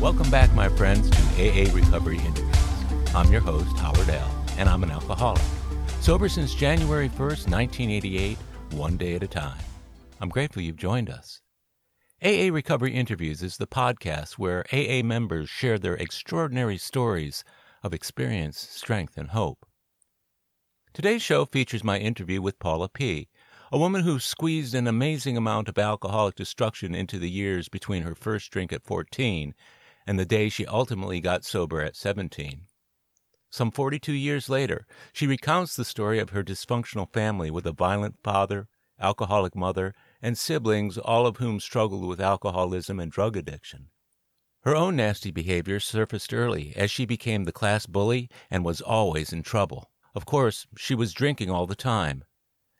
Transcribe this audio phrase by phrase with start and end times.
[0.00, 3.14] Welcome back, my friends, to AA Recovery Interviews.
[3.14, 5.42] I'm your host, Howard L., and I'm an alcoholic.
[6.00, 8.38] Sober since January 1st, 1988,
[8.70, 9.58] one day at a time.
[10.18, 11.42] I'm grateful you've joined us.
[12.24, 17.44] AA Recovery Interviews is the podcast where AA members share their extraordinary stories
[17.82, 19.66] of experience, strength, and hope.
[20.94, 23.28] Today's show features my interview with Paula P.,
[23.70, 28.14] a woman who squeezed an amazing amount of alcoholic destruction into the years between her
[28.14, 29.54] first drink at 14
[30.10, 32.62] and the day she ultimately got sober at 17.
[33.48, 38.16] Some 42 years later, she recounts the story of her dysfunctional family with a violent
[38.24, 38.66] father,
[38.98, 43.90] alcoholic mother, and siblings, all of whom struggled with alcoholism and drug addiction.
[44.64, 49.32] Her own nasty behavior surfaced early as she became the class bully and was always
[49.32, 49.92] in trouble.
[50.16, 52.24] Of course, she was drinking all the time.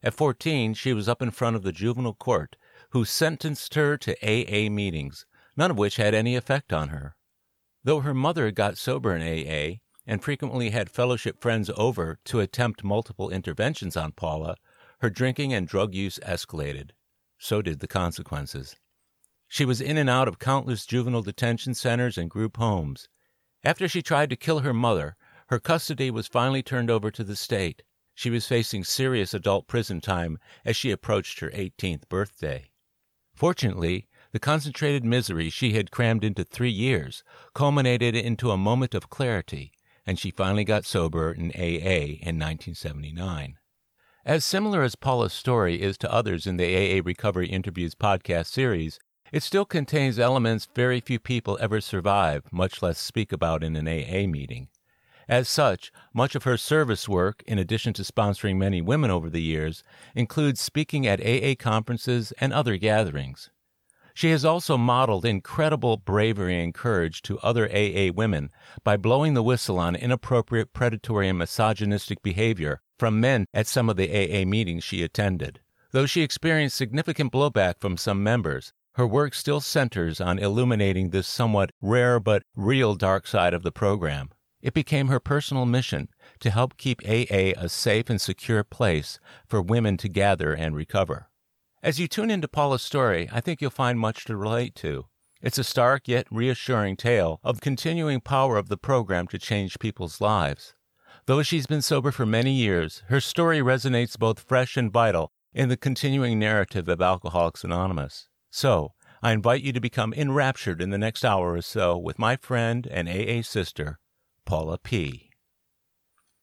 [0.02, 2.56] At 14, she was up in front of the juvenile court,
[2.88, 5.26] who sentenced her to AA meetings,
[5.56, 7.14] none of which had any effect on her.
[7.82, 12.84] Though her mother got sober in AA and frequently had fellowship friends over to attempt
[12.84, 14.56] multiple interventions on Paula,
[15.00, 16.90] her drinking and drug use escalated.
[17.38, 18.76] So did the consequences.
[19.48, 23.08] She was in and out of countless juvenile detention centers and group homes.
[23.64, 25.16] After she tried to kill her mother,
[25.48, 27.82] her custody was finally turned over to the state.
[28.14, 32.70] She was facing serious adult prison time as she approached her 18th birthday.
[33.34, 37.22] Fortunately, the concentrated misery she had crammed into three years
[37.54, 39.72] culminated into a moment of clarity,
[40.06, 43.56] and she finally got sober in AA in 1979.
[44.24, 48.98] As similar as Paula's story is to others in the AA Recovery Interviews podcast series,
[49.32, 53.88] it still contains elements very few people ever survive, much less speak about in an
[53.88, 54.68] AA meeting.
[55.28, 59.40] As such, much of her service work, in addition to sponsoring many women over the
[59.40, 63.50] years, includes speaking at AA conferences and other gatherings.
[64.14, 68.50] She has also modeled incredible bravery and courage to other AA women
[68.84, 73.96] by blowing the whistle on inappropriate predatory and misogynistic behavior from men at some of
[73.96, 75.60] the AA meetings she attended.
[75.92, 81.26] Though she experienced significant blowback from some members, her work still centers on illuminating this
[81.26, 84.30] somewhat rare but real dark side of the program.
[84.60, 86.08] It became her personal mission
[86.40, 91.29] to help keep AA a safe and secure place for women to gather and recover.
[91.82, 95.06] As you tune into Paula's story, I think you'll find much to relate to.
[95.40, 100.20] It's a stark yet reassuring tale of continuing power of the program to change people's
[100.20, 100.74] lives.
[101.24, 105.70] Though she's been sober for many years, her story resonates both fresh and vital in
[105.70, 108.28] the continuing narrative of Alcoholics Anonymous.
[108.50, 108.92] So,
[109.22, 112.86] I invite you to become enraptured in the next hour or so with my friend
[112.90, 113.98] and AA sister,
[114.44, 115.30] Paula P.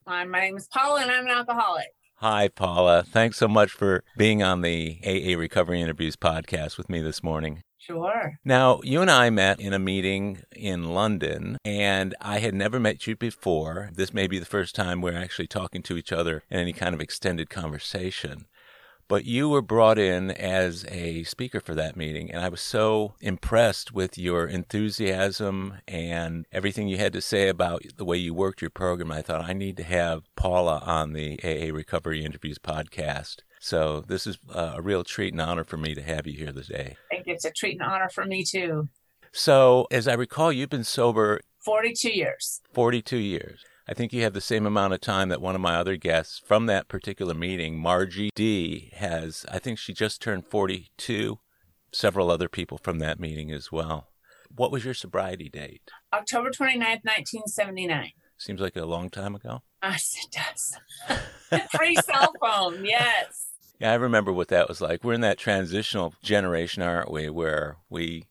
[0.04, 1.94] Hi, my name is Paula and I'm an alcoholic.
[2.20, 3.04] Hi, Paula.
[3.04, 7.62] Thanks so much for being on the AA Recovery Interviews podcast with me this morning.
[7.78, 8.40] Sure.
[8.44, 13.06] Now, you and I met in a meeting in London, and I had never met
[13.06, 13.90] you before.
[13.94, 16.92] This may be the first time we're actually talking to each other in any kind
[16.92, 18.46] of extended conversation
[19.08, 22.30] but you were brought in as a speaker for that meeting.
[22.30, 27.82] And I was so impressed with your enthusiasm and everything you had to say about
[27.96, 29.10] the way you worked your program.
[29.10, 33.38] I thought I need to have Paula on the AA Recovery Interviews podcast.
[33.60, 36.52] So this is uh, a real treat and honor for me to have you here
[36.52, 36.96] today.
[37.10, 38.88] I think it's a treat and honor for me too.
[39.32, 42.62] So, as I recall, you've been sober 42 years.
[42.72, 43.64] 42 years.
[43.90, 46.38] I think you have the same amount of time that one of my other guests
[46.44, 49.46] from that particular meeting, Margie D, has.
[49.50, 51.38] I think she just turned 42.
[51.90, 54.08] Several other people from that meeting as well.
[54.54, 55.80] What was your sobriety date?
[56.12, 58.10] October 29th, 1979.
[58.36, 59.62] Seems like a long time ago.
[59.82, 61.62] Yes, it does.
[61.74, 63.46] Free cell phone, yes.
[63.80, 65.02] Yeah, I remember what that was like.
[65.02, 68.26] We're in that transitional generation, aren't we, where we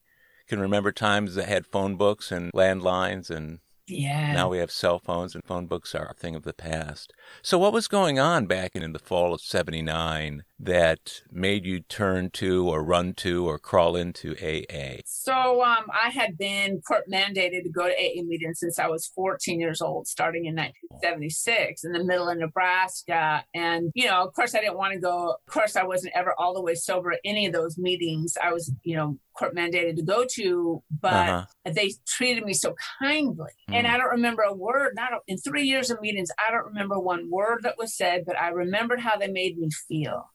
[0.47, 4.33] can remember times that had phone books and landlines and yeah.
[4.33, 7.13] Now we have cell phones and phone books are a thing of the past.
[7.41, 11.81] So what was going on back in in the fall of 79 that made you
[11.81, 15.01] turn to or run to or crawl into AA?
[15.05, 19.07] So um, I had been court mandated to go to AA meetings since I was
[19.07, 23.43] 14 years old, starting in 1976 in the middle of Nebraska.
[23.53, 25.35] And, you know, of course, I didn't want to go.
[25.47, 28.35] Of course, I wasn't ever all the way sober at any of those meetings.
[28.41, 31.71] I was, you know, court mandated to go to, but uh-huh.
[31.73, 33.51] they treated me so kindly.
[33.69, 33.75] Mm.
[33.75, 36.99] And I don't remember a word, not in three years of meetings, I don't remember
[36.99, 40.29] one word that was said, but I remembered how they made me feel.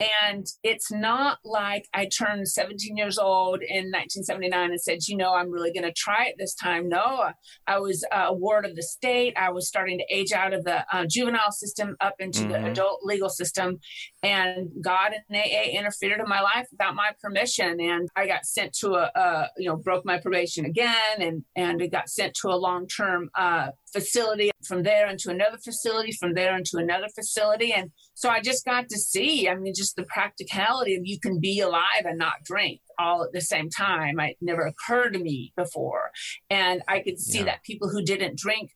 [0.00, 5.34] And it's not like I turned 17 years old in 1979 and said, you know,
[5.34, 6.88] I'm really going to try it this time.
[6.88, 7.30] No,
[7.66, 9.34] I was a ward of the state.
[9.36, 12.52] I was starting to age out of the uh, juvenile system up into mm-hmm.
[12.52, 13.78] the adult legal system.
[14.22, 17.78] And God and AA interfered in my life without my permission.
[17.78, 21.82] And I got sent to a, a you know, broke my probation again and, and
[21.82, 26.32] it got sent to a long term uh, facility from there into another facility, from
[26.32, 27.72] there into another facility.
[27.72, 31.40] And so I just got to see, I mean, just the practicality of you can
[31.40, 34.20] be alive and not drink all at the same time.
[34.20, 36.10] It never occurred to me before.
[36.50, 37.44] And I could see yeah.
[37.46, 38.72] that people who didn't drink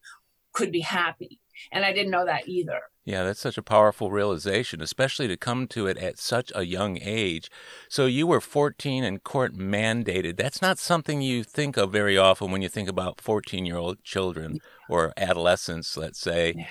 [0.54, 1.40] could be happy.
[1.70, 2.80] And I didn't know that either.
[3.04, 6.98] Yeah, that's such a powerful realization, especially to come to it at such a young
[7.02, 7.50] age.
[7.90, 10.38] So you were 14 and court mandated.
[10.38, 14.02] That's not something you think of very often when you think about 14 year old
[14.04, 16.54] children or adolescents, let's say.
[16.56, 16.66] Yeah.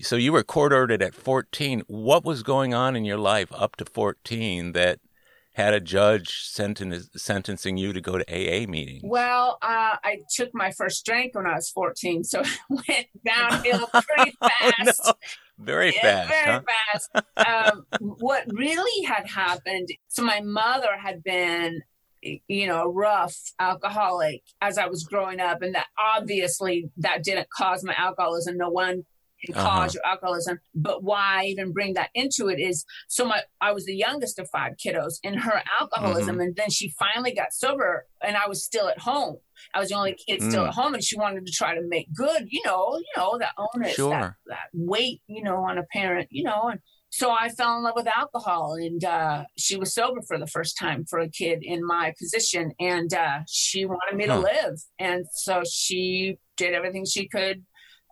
[0.00, 1.82] So you were court ordered at 14.
[1.86, 5.00] What was going on in your life up to 14 that
[5.54, 9.02] had a judge senten- sentencing you to go to AA meetings?
[9.04, 13.88] Well, uh, I took my first drink when I was 14, so it went downhill
[13.88, 15.00] pretty fast.
[15.04, 15.64] oh, no.
[15.64, 16.28] Very fast.
[16.28, 16.62] Very huh?
[17.34, 17.74] fast.
[17.74, 21.82] um, what really had happened, so my mother had been
[22.20, 25.62] you know, a rough alcoholic as I was growing up.
[25.62, 28.56] And that obviously that didn't cause my alcoholism.
[28.56, 29.04] No one
[29.44, 29.68] can uh-huh.
[29.68, 30.58] cause your alcoholism.
[30.74, 34.38] But why I even bring that into it is so my I was the youngest
[34.38, 36.36] of five kiddos in her alcoholism.
[36.36, 36.40] Mm-hmm.
[36.40, 39.36] And then she finally got sober and I was still at home.
[39.74, 40.68] I was the only kid still mm.
[40.68, 43.52] at home and she wanted to try to make good, you know, you know, that
[43.58, 44.10] onus, sure.
[44.10, 46.80] that, that weight, you know, on a parent, you know, and
[47.10, 50.76] so I fell in love with alcohol, and uh, she was sober for the first
[50.78, 54.36] time for a kid in my position, and uh, she wanted me huh.
[54.36, 57.64] to live, and so she did everything she could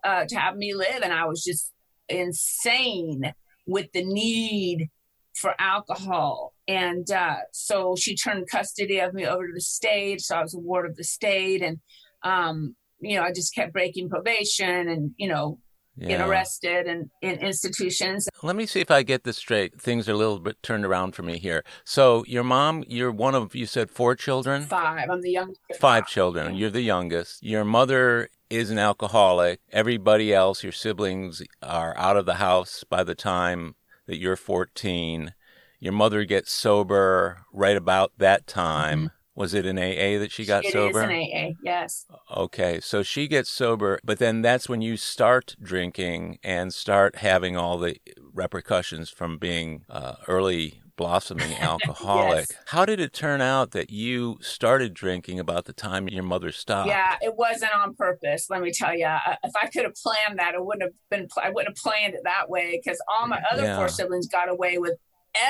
[0.07, 1.73] uh, to have me live, and I was just
[2.07, 3.33] insane
[3.65, 4.89] with the need
[5.35, 10.37] for alcohol, and uh, so she turned custody of me over to the state, so
[10.37, 11.79] I was a ward of the state, and
[12.23, 15.59] um, you know I just kept breaking probation, and you know
[15.97, 16.07] yeah.
[16.09, 18.27] get arrested and in institutions.
[18.43, 19.81] Let me see if I get this straight.
[19.81, 21.63] Things are a little bit turned around for me here.
[21.83, 24.63] So your mom, you're one of you said four children.
[24.63, 25.09] Five.
[25.09, 25.79] I'm the youngest.
[25.79, 26.55] Five children.
[26.55, 27.43] You're the youngest.
[27.43, 29.59] Your mother is an alcoholic.
[29.71, 35.33] Everybody else, your siblings, are out of the house by the time that you're 14.
[35.79, 38.99] Your mother gets sober right about that time.
[38.99, 39.16] Mm-hmm.
[39.37, 41.03] Was it in AA that she got it sober?
[41.03, 42.07] It is in an AA, yes.
[42.35, 47.55] Okay, so she gets sober, but then that's when you start drinking and start having
[47.55, 47.97] all the
[48.33, 52.47] repercussions from being uh, early blossoming alcoholic.
[52.49, 52.57] yes.
[52.65, 56.89] How did it turn out that you started drinking about the time your mother stopped?
[56.89, 58.47] Yeah, it wasn't on purpose.
[58.49, 59.05] Let me tell you,
[59.43, 61.27] if I could have planned that, it wouldn't have been.
[61.41, 63.77] I wouldn't have planned it that way because all my other yeah.
[63.77, 64.95] four siblings got away with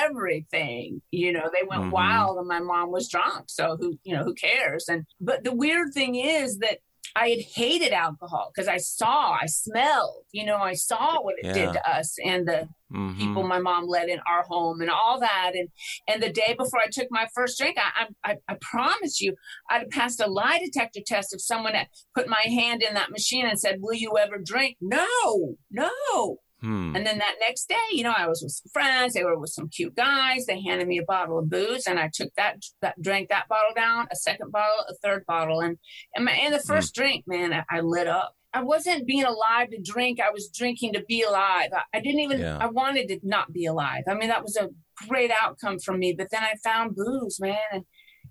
[0.02, 1.02] everything.
[1.10, 1.90] You know, they went mm-hmm.
[1.90, 3.46] wild and my mom was drunk.
[3.48, 4.86] So who, you know, who cares?
[4.88, 6.78] And but the weird thing is that
[7.16, 11.46] I had hated alcohol because I saw, I smelled, you know, I saw what it
[11.46, 11.52] yeah.
[11.52, 13.18] did to us and the mm-hmm.
[13.18, 15.52] people my mom let in our home and all that.
[15.54, 15.68] And
[16.06, 19.34] and the day before I took my first drink, I I, I promise you,
[19.70, 23.10] I'd have passed a lie detector test if someone had put my hand in that
[23.10, 26.38] machine and said, "Will you ever drink?" No, no.
[26.60, 26.96] Hmm.
[26.96, 29.14] And then that next day, you know, I was with some friends.
[29.14, 30.46] They were with some cute guys.
[30.46, 33.74] They handed me a bottle of booze, and I took that, that drank that bottle
[33.76, 35.78] down, a second bottle, a third bottle, and
[36.14, 36.66] and, my, and the hmm.
[36.66, 37.02] first hmm.
[37.02, 38.34] drink, man, I, I, lit up.
[38.52, 40.20] I wasn't being alive to drink.
[40.20, 41.70] I was drinking to be alive.
[41.72, 42.40] I, I didn't even.
[42.40, 42.58] Yeah.
[42.60, 44.02] I wanted to not be alive.
[44.08, 44.68] I mean, that was a
[45.06, 46.14] great outcome for me.
[46.16, 47.84] But then I found booze, man, and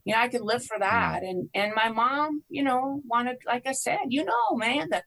[0.03, 0.81] you know, I could live for hmm.
[0.81, 1.23] that.
[1.23, 5.01] And and my mom, you know, wanted, like I said, you know, man, the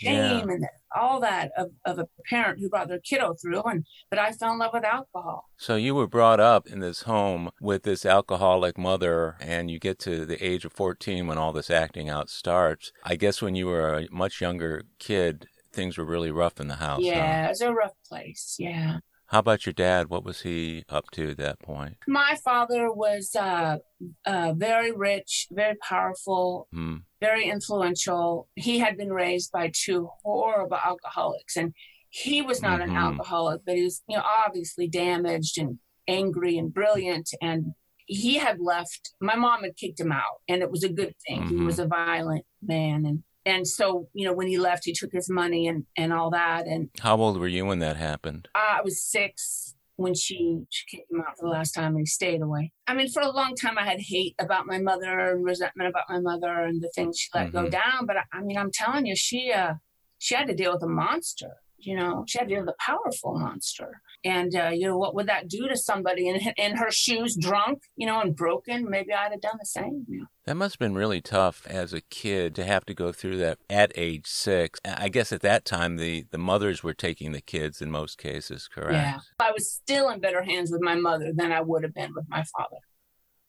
[0.00, 0.54] shame yeah.
[0.54, 0.66] and
[0.96, 4.52] all that of, of a parent who brought their kiddo through and but i fell
[4.52, 8.76] in love with alcohol so you were brought up in this home with this alcoholic
[8.76, 12.92] mother and you get to the age of 14 when all this acting out starts
[13.04, 16.76] i guess when you were a much younger kid things were really rough in the
[16.76, 17.46] house yeah huh?
[17.46, 18.98] it was a rough place yeah
[19.30, 20.10] how about your dad?
[20.10, 21.98] What was he up to at that point?
[22.08, 23.78] My father was uh,
[24.26, 27.02] uh, very rich, very powerful, mm.
[27.20, 28.48] very influential.
[28.56, 31.72] He had been raised by two horrible alcoholics, and
[32.08, 32.90] he was not mm-hmm.
[32.90, 37.30] an alcoholic, but he was, you know, obviously damaged and angry and brilliant.
[37.40, 37.74] And
[38.06, 39.12] he had left.
[39.20, 41.42] My mom had kicked him out, and it was a good thing.
[41.42, 41.58] Mm-hmm.
[41.60, 45.12] He was a violent man, and and so you know when he left he took
[45.12, 46.66] his money and and all that.
[46.66, 48.48] And how old were you when that happened?
[48.54, 52.06] I was six when she, she kicked him out for the last time and he
[52.06, 52.72] stayed away.
[52.86, 56.04] I mean for a long time i had hate about my mother and resentment about
[56.08, 57.64] my mother and the things she let mm-hmm.
[57.64, 58.06] go down.
[58.06, 59.74] But I, I, mean i'm telling you she uh
[60.18, 62.24] she had to deal with a monster you know?
[62.26, 65.48] She had to deal with a powerful monster And, uh, you know, what would that
[65.48, 68.88] do to somebody in, in her shoes, drunk, you know, and broken?
[68.88, 70.06] Maybe I'd have done the same.
[70.44, 73.58] That must have been really tough as a kid to have to go through that
[73.70, 74.78] at age six.
[74.84, 78.68] I guess at that time, the, the mothers were taking the kids in most cases,
[78.68, 78.92] correct?
[78.92, 79.18] Yeah.
[79.38, 82.26] I was still in better hands with my mother than I would have been with
[82.28, 82.76] my father.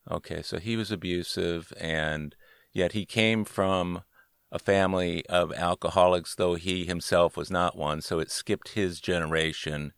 [0.10, 2.36] Okay, so he was abusive, and
[2.74, 4.04] yet he came from
[4.52, 8.02] a family of alcoholics, though he himself was not one.
[8.02, 9.94] So it skipped his generation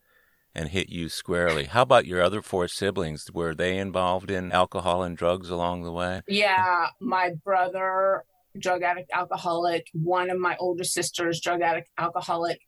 [0.55, 1.65] and hit you squarely.
[1.65, 3.29] How about your other four siblings?
[3.33, 6.21] Were they involved in alcohol and drugs along the way?
[6.27, 8.23] Yeah, my brother,
[8.57, 9.87] drug addict, alcoholic.
[9.93, 12.59] One of my older sisters, drug addict, alcoholic.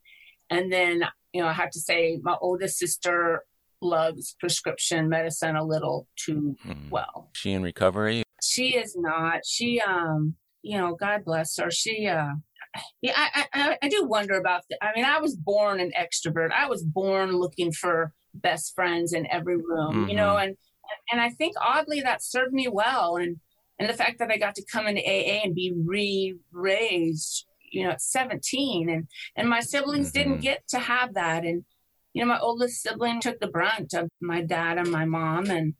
[0.50, 3.44] And then, you know, I have to say, my oldest sister
[3.82, 6.90] loves prescription medicine a little too mm.
[6.90, 7.30] well.
[7.34, 8.22] She in recovery?
[8.42, 9.40] She is not.
[9.44, 11.70] She um you know, God bless her.
[11.70, 12.32] She, uh,
[13.02, 14.84] yeah, I, I, I do wonder about that.
[14.84, 16.52] I mean, I was born an extrovert.
[16.52, 20.08] I was born looking for best friends in every room, mm-hmm.
[20.08, 20.48] you know, mm-hmm.
[20.48, 20.56] and
[21.10, 23.16] and I think oddly that served me well.
[23.16, 23.38] And
[23.78, 27.90] and the fact that I got to come into AA and be re-raised, you know,
[27.90, 30.30] at 17, and and my siblings mm-hmm.
[30.30, 31.44] didn't get to have that.
[31.44, 31.64] And
[32.12, 35.74] you know, my oldest sibling took the brunt of my dad and my mom, and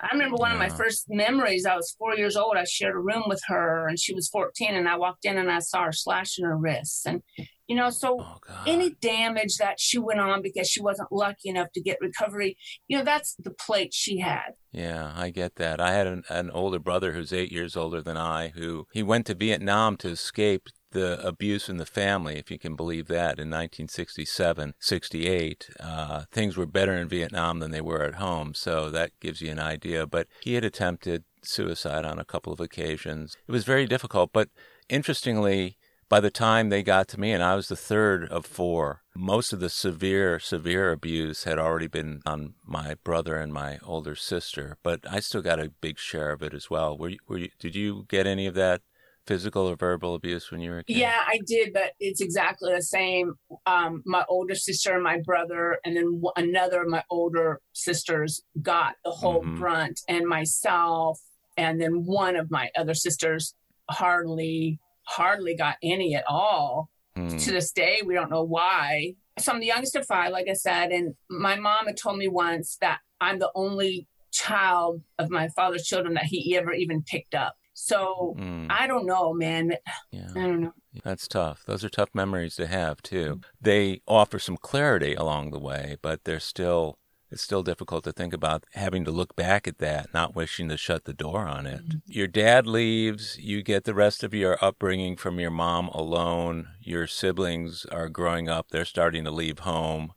[0.00, 0.54] I remember one yeah.
[0.54, 1.66] of my first memories.
[1.66, 2.56] I was four years old.
[2.56, 4.74] I shared a room with her, and she was 14.
[4.74, 7.04] And I walked in and I saw her slashing her wrists.
[7.04, 7.22] And,
[7.66, 11.68] you know, so oh, any damage that she went on because she wasn't lucky enough
[11.74, 14.52] to get recovery, you know, that's the plate she had.
[14.72, 15.80] Yeah, I get that.
[15.80, 19.26] I had an, an older brother who's eight years older than I who he went
[19.26, 23.50] to Vietnam to escape the abuse in the family, if you can believe that, in
[23.50, 25.70] 1967, 68.
[25.80, 29.50] Uh, things were better in Vietnam than they were at home, so that gives you
[29.50, 30.06] an idea.
[30.06, 33.36] But he had attempted suicide on a couple of occasions.
[33.46, 34.48] It was very difficult, but
[34.88, 35.76] interestingly,
[36.08, 39.52] by the time they got to me, and I was the third of four, most
[39.52, 44.78] of the severe, severe abuse had already been on my brother and my older sister,
[44.82, 46.96] but I still got a big share of it as well.
[46.96, 48.80] Were you, were you, did you get any of that
[49.28, 50.96] physical or verbal abuse when you were a kid?
[50.96, 53.34] Yeah, I did, but it's exactly the same.
[53.66, 58.94] Um, my older sister and my brother, and then another of my older sisters got
[59.04, 59.58] the whole mm-hmm.
[59.58, 61.20] brunt, and myself,
[61.56, 63.54] and then one of my other sisters
[63.90, 66.88] hardly, hardly got any at all.
[67.16, 67.44] Mm.
[67.44, 69.14] To this day, we don't know why.
[69.38, 72.28] So I'm the youngest of five, like I said, and my mom had told me
[72.28, 77.34] once that I'm the only child of my father's children that he ever even picked
[77.34, 77.56] up.
[77.80, 78.66] So mm.
[78.70, 79.74] I don't know, man.
[80.10, 80.30] Yeah.
[80.34, 80.74] I don't know.
[81.04, 81.62] That's tough.
[81.64, 83.40] Those are tough memories to have too.
[83.60, 86.98] They offer some clarity along the way, but they're still
[87.30, 90.76] it's still difficult to think about having to look back at that, not wishing to
[90.76, 91.86] shut the door on it.
[91.86, 91.98] Mm-hmm.
[92.06, 96.68] Your dad leaves, you get the rest of your upbringing from your mom alone.
[96.80, 100.14] Your siblings are growing up, they're starting to leave home.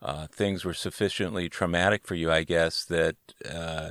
[0.00, 3.16] Uh, things were sufficiently traumatic for you, I guess, that
[3.48, 3.90] uh,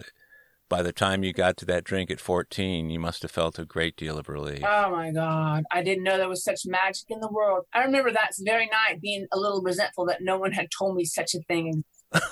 [0.70, 3.66] by the time you got to that drink at 14, you must have felt a
[3.66, 4.64] great deal of relief.
[4.64, 5.64] Oh my God.
[5.72, 7.66] I didn't know there was such magic in the world.
[7.74, 11.06] I remember that very night being a little resentful that no one had told me
[11.06, 11.84] such a thing.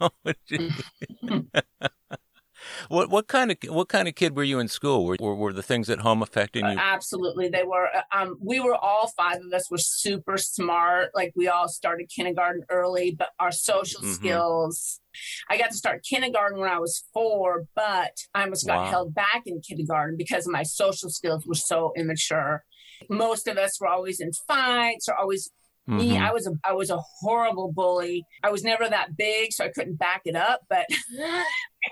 [0.00, 0.08] Oh,
[2.88, 5.04] What what kind of what kind of kid were you in school?
[5.04, 6.72] Were were, were the things at home affecting you?
[6.72, 7.88] Uh, absolutely, they were.
[7.94, 11.10] Uh, um, we were all five of us were super smart.
[11.14, 14.12] Like we all started kindergarten early, but our social mm-hmm.
[14.12, 15.00] skills.
[15.48, 18.90] I got to start kindergarten when I was four, but I almost got wow.
[18.90, 22.64] held back in kindergarten because my social skills were so immature.
[23.08, 25.50] Most of us were always in fights or always
[25.88, 25.98] Mm-hmm.
[25.98, 28.24] Me, I was a I was a horrible bully.
[28.42, 30.62] I was never that big, so I couldn't back it up.
[30.68, 30.86] But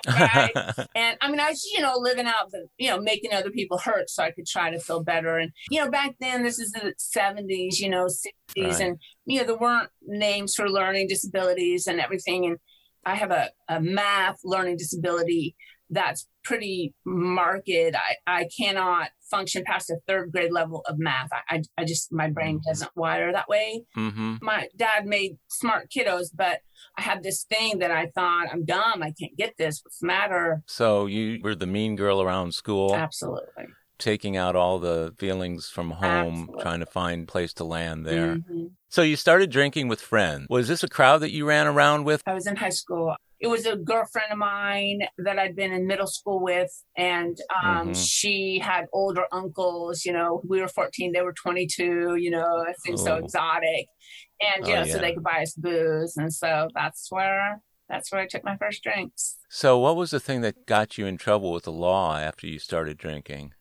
[0.96, 3.78] and I mean, I was you know living out the you know making other people
[3.78, 5.38] hurt, so I could try to feel better.
[5.38, 8.80] And you know, back then, this is the seventies, you know, sixties, right.
[8.80, 12.46] and you know there weren't names for learning disabilities and everything.
[12.46, 12.58] And
[13.06, 15.54] I have a, a math learning disability
[15.90, 17.68] that's pretty marked.
[17.68, 21.30] I, I cannot function past a third grade level of math.
[21.32, 22.70] I, I, I just, my brain mm-hmm.
[22.70, 23.84] doesn't wire that way.
[23.96, 24.36] Mm-hmm.
[24.42, 26.60] My dad made smart kiddos, but
[26.98, 29.02] I had this thing that I thought, I'm dumb.
[29.02, 29.80] I can't get this.
[29.82, 30.62] What's the matter?
[30.66, 32.94] So you were the mean girl around school?
[32.94, 33.66] Absolutely.
[33.96, 36.62] Taking out all the feelings from home, Absolutely.
[36.62, 38.36] trying to find place to land there.
[38.36, 38.66] Mm-hmm.
[38.88, 40.46] So you started drinking with friends.
[40.50, 42.22] Was this a crowd that you ran around with?
[42.26, 43.14] I was in high school
[43.44, 47.88] it was a girlfriend of mine that I'd been in middle school with, and um,
[47.88, 47.92] mm-hmm.
[47.92, 50.06] she had older uncles.
[50.06, 52.16] You know, we were 14, they were 22.
[52.16, 53.04] You know, it seemed oh.
[53.04, 53.88] so exotic,
[54.40, 54.92] and you oh, know, yeah.
[54.94, 57.60] so they could buy us booze, and so that's where
[57.90, 59.36] that's where I took my first drinks.
[59.50, 62.58] So, what was the thing that got you in trouble with the law after you
[62.58, 63.52] started drinking?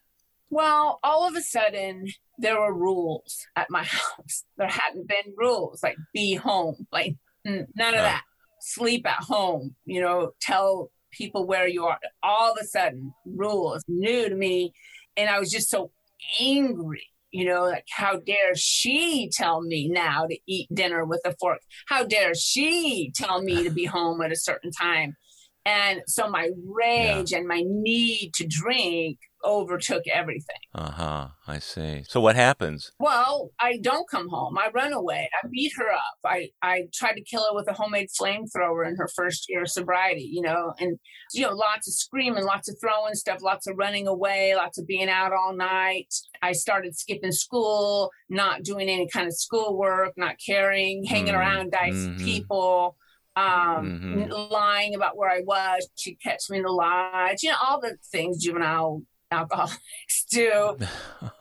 [0.49, 4.45] Well, all of a sudden, there were rules at my house.
[4.57, 8.03] There hadn't been rules like be home, like none of uh.
[8.03, 8.23] that
[8.63, 11.99] sleep at home, you know, tell people where you are.
[12.23, 14.73] All of a sudden, rules new to me.
[15.17, 15.91] And I was just so
[16.39, 21.35] angry, you know, like, how dare she tell me now to eat dinner with a
[21.39, 21.59] fork?
[21.87, 25.17] How dare she tell me to be home at a certain time?
[25.65, 27.37] And so my rage yeah.
[27.37, 30.55] and my need to drink overtook everything.
[30.73, 31.27] Uh huh.
[31.47, 32.03] I see.
[32.07, 32.91] So what happens?
[32.99, 34.57] Well, I don't come home.
[34.57, 35.29] I run away.
[35.43, 36.17] I beat her up.
[36.25, 39.69] I, I tried to kill her with a homemade flamethrower in her first year of
[39.69, 40.97] sobriety, you know, and,
[41.33, 44.87] you know, lots of screaming, lots of throwing stuff, lots of running away, lots of
[44.87, 46.13] being out all night.
[46.41, 51.71] I started skipping school, not doing any kind of schoolwork, not caring, hanging mm around
[51.71, 52.23] nice mm-hmm.
[52.23, 52.95] people
[53.35, 54.31] um, mm-hmm.
[54.51, 55.89] lying about where I was.
[55.95, 60.77] She'd catch me in the lodge, you know, all the things juvenile alcoholics do.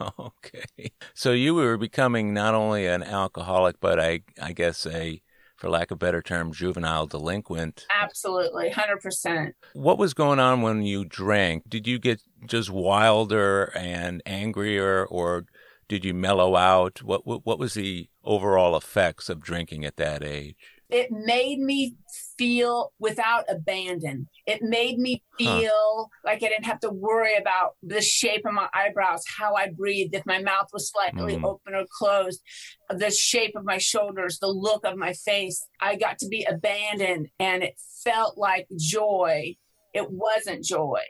[0.18, 0.92] okay.
[1.14, 5.22] So you were becoming not only an alcoholic, but I, I guess a,
[5.56, 7.86] for lack of a better term, juvenile delinquent.
[7.94, 9.52] Absolutely, 100%.
[9.74, 11.68] What was going on when you drank?
[11.68, 15.44] Did you get just wilder and angrier, or
[15.88, 17.02] did you mellow out?
[17.02, 20.56] What, what, what was the overall effects of drinking at that age?
[20.92, 21.96] It made me
[22.36, 24.28] feel without abandon.
[24.46, 26.04] It made me feel huh.
[26.24, 30.14] like I didn't have to worry about the shape of my eyebrows, how I breathed,
[30.14, 31.44] if my mouth was slightly mm.
[31.44, 32.42] open or closed,
[32.90, 35.64] the shape of my shoulders, the look of my face.
[35.80, 39.56] I got to be abandoned and it felt like joy.
[39.94, 41.00] It wasn't joy.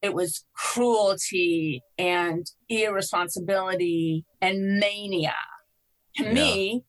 [0.00, 5.34] It was cruelty and irresponsibility and mania.
[6.16, 6.32] To yeah.
[6.32, 6.84] me,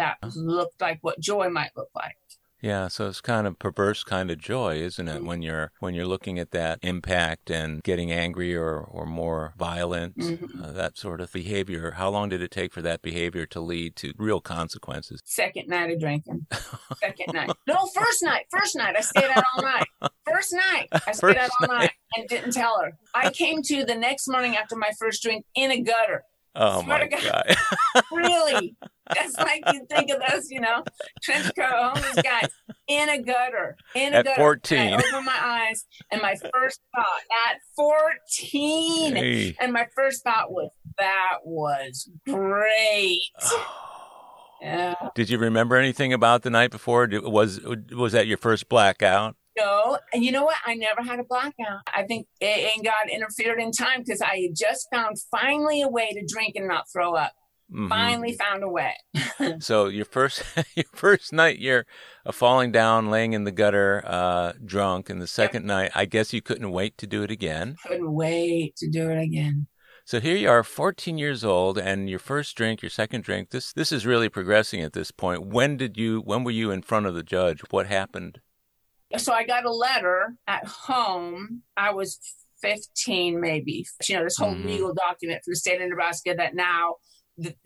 [0.00, 2.16] that looked like what joy might look like.
[2.62, 5.16] Yeah, so it's kind of perverse kind of joy, isn't it?
[5.16, 5.26] Mm-hmm.
[5.26, 10.18] When you're when you're looking at that impact and getting angry or, or more violent,
[10.18, 10.62] mm-hmm.
[10.62, 11.92] uh, that sort of behavior.
[11.92, 15.20] How long did it take for that behavior to lead to real consequences?
[15.24, 16.46] Second night of drinking.
[17.00, 17.50] Second night.
[17.66, 18.44] No, first night.
[18.50, 18.94] First night.
[18.96, 19.86] I stayed out all night.
[20.30, 20.88] First night.
[20.92, 21.78] I stayed first out all night.
[21.78, 22.92] night and didn't tell her.
[23.14, 26.24] I came to the next morning after my first drink in a gutter.
[26.54, 27.22] Oh my god!
[27.22, 28.02] god.
[28.12, 28.76] really?
[29.14, 30.84] That's like you think of those, you know,
[31.22, 32.48] trench coat homeless guys
[32.88, 34.40] in a gutter, in a at gutter.
[34.40, 34.78] 14.
[34.78, 39.56] I open my eyes, and my first thought at 14, hey.
[39.60, 43.22] and my first thought was, that was great.
[44.60, 44.94] yeah.
[45.14, 47.08] Did you remember anything about the night before?
[47.10, 47.60] Was
[47.92, 49.36] was that your first blackout?
[49.58, 50.56] No, and you know what?
[50.64, 51.80] I never had a blackout.
[51.94, 55.88] I think it ain't God interfered in time because I had just found finally a
[55.88, 57.32] way to drink and not throw up.
[57.72, 57.88] Mm-hmm.
[57.88, 58.94] Finally found a way.
[59.60, 60.42] so your first
[60.74, 61.86] your first night you're
[62.26, 66.32] uh, falling down, laying in the gutter, uh, drunk, and the second night I guess
[66.32, 67.76] you couldn't wait to do it again.
[67.86, 69.68] Couldn't wait to do it again.
[70.04, 73.50] So here you are, 14 years old, and your first drink, your second drink.
[73.50, 75.46] This this is really progressing at this point.
[75.46, 76.20] When did you?
[76.20, 77.60] When were you in front of the judge?
[77.70, 78.40] What happened?
[79.16, 81.62] So I got a letter at home.
[81.76, 82.18] I was
[82.62, 83.86] 15, maybe.
[84.08, 84.68] You know, this whole mm-hmm.
[84.68, 86.96] legal document for the state of Nebraska that now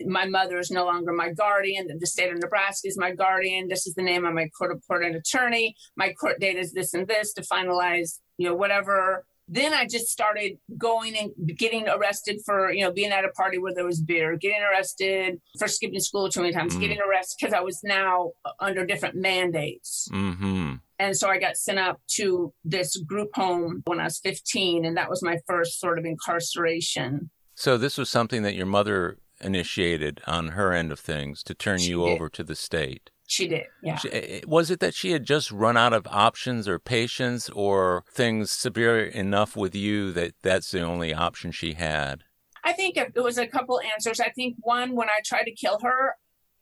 [0.05, 1.87] my mother is no longer my guardian.
[1.99, 3.67] The state of Nebraska is my guardian.
[3.67, 5.75] This is the name of my court appointed attorney.
[5.95, 9.25] My court date is this and this to finalize, you know, whatever.
[9.47, 13.59] Then I just started going and getting arrested for, you know, being at a party
[13.59, 17.37] where there was beer, getting arrested for skipping school too many times, mm getting arrested
[17.39, 20.07] because I was now under different mandates.
[20.11, 20.75] Mm-hmm.
[20.97, 24.97] And so I got sent up to this group home when I was 15, and
[24.97, 27.29] that was my first sort of incarceration.
[27.55, 31.79] So this was something that your mother initiated on her end of things to turn
[31.79, 32.13] she you did.
[32.13, 33.11] over to the state.
[33.27, 33.97] She did, yeah.
[33.97, 37.49] She, eh, eh, was it that she had just run out of options or patience
[37.49, 42.23] or things severe enough with you that that's the only option she had?
[42.63, 44.19] I think it was a couple answers.
[44.19, 46.15] I think one, when I tried to kill her,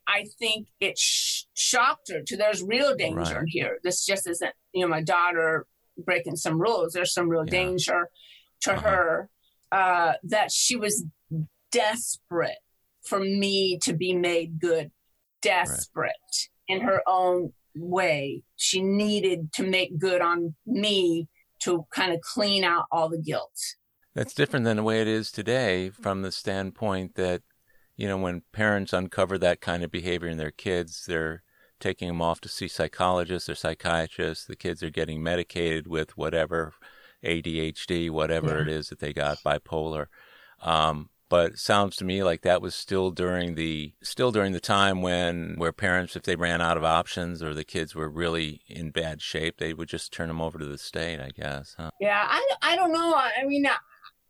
[0.07, 3.45] I think it sh- shocked her to there's real danger right.
[3.47, 3.79] here.
[3.83, 5.65] This just isn't, you know, my daughter
[5.97, 6.93] breaking some rules.
[6.93, 7.51] There's some real yeah.
[7.51, 8.09] danger
[8.62, 8.89] to uh-huh.
[8.89, 9.29] her
[9.71, 11.05] uh, that she was
[11.73, 12.59] desperate
[13.03, 14.91] for me to be made good,
[15.41, 16.49] desperate right.
[16.69, 18.43] in her own way.
[18.55, 21.27] She needed to make good on me
[21.63, 23.59] to kind of clean out all the guilt.
[24.13, 27.41] That's different than the way it is today from the standpoint that,
[27.97, 31.43] you know, when parents uncover that kind of behavior in their kids, they're
[31.79, 34.45] taking them off to see psychologists or psychiatrists.
[34.45, 36.73] The kids are getting medicated with whatever
[37.25, 38.62] ADHD, whatever yeah.
[38.62, 40.07] it is that they got, bipolar.
[40.62, 44.59] Um, but it sounds to me like that was still during the still during the
[44.59, 48.61] time when where parents if they ran out of options or the kids were really
[48.67, 51.89] in bad shape they would just turn them over to the state i guess huh?
[51.99, 53.65] yeah i, I don't know i mean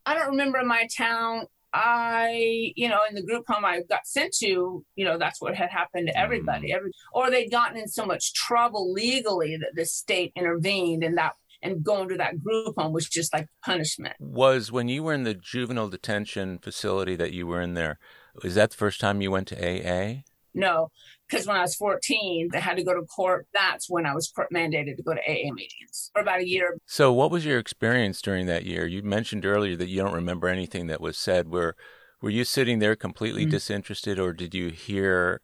[0.06, 4.06] I don't remember in my town I, you know, in the group home I got
[4.06, 6.68] sent to, you know, that's what had happened to everybody.
[6.68, 6.76] Mm.
[6.76, 11.32] Every, or they'd gotten in so much trouble legally that the state intervened and that
[11.64, 14.14] and going to that group home was just like punishment.
[14.20, 17.98] Was when you were in the juvenile detention facility that you were in there,
[18.42, 20.22] was that the first time you went to AA?
[20.56, 20.90] No,
[21.28, 23.48] because when I was 14, they had to go to court.
[23.52, 26.76] That's when I was court mandated to go to AA meetings for about a year.
[26.86, 28.86] So, what was your experience during that year?
[28.86, 31.48] You mentioned earlier that you don't remember anything that was said.
[31.48, 31.74] Were
[32.22, 33.50] were you sitting there completely mm-hmm.
[33.50, 35.40] disinterested, or did you hear?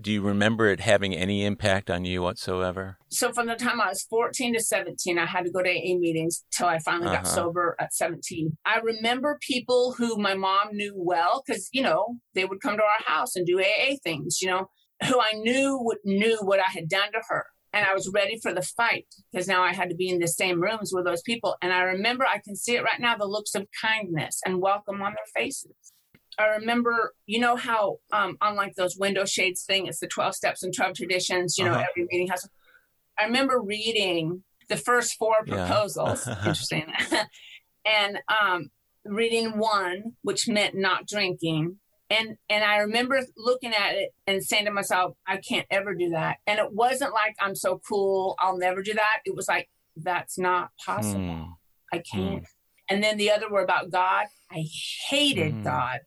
[0.00, 2.98] Do you remember it having any impact on you whatsoever?
[3.08, 5.98] So, from the time I was 14 to 17, I had to go to AA
[5.98, 7.22] meetings till I finally uh-huh.
[7.22, 8.56] got sober at 17.
[8.64, 12.82] I remember people who my mom knew well because, you know, they would come to
[12.82, 14.68] our house and do AA things, you know
[15.06, 17.46] who I knew would, knew what I had done to her.
[17.72, 20.26] And I was ready for the fight because now I had to be in the
[20.26, 21.56] same rooms with those people.
[21.60, 25.02] And I remember, I can see it right now, the looks of kindness and welcome
[25.02, 25.74] on their faces.
[26.38, 30.62] I remember, you know how um, unlike those window shades thing, it's the 12 steps
[30.62, 31.84] and 12 traditions, you know, uh-huh.
[31.90, 32.48] every meeting has.
[33.18, 36.26] I remember reading the first four proposals.
[36.26, 36.38] Yeah.
[36.38, 36.86] interesting.
[37.84, 38.70] and um,
[39.04, 41.78] reading one, which meant not drinking,
[42.10, 46.10] and and i remember looking at it and saying to myself i can't ever do
[46.10, 49.68] that and it wasn't like i'm so cool i'll never do that it was like
[49.96, 51.48] that's not possible mm.
[51.92, 52.46] i can't mm.
[52.88, 54.64] and then the other were about god i
[55.08, 55.64] hated mm.
[55.64, 56.00] god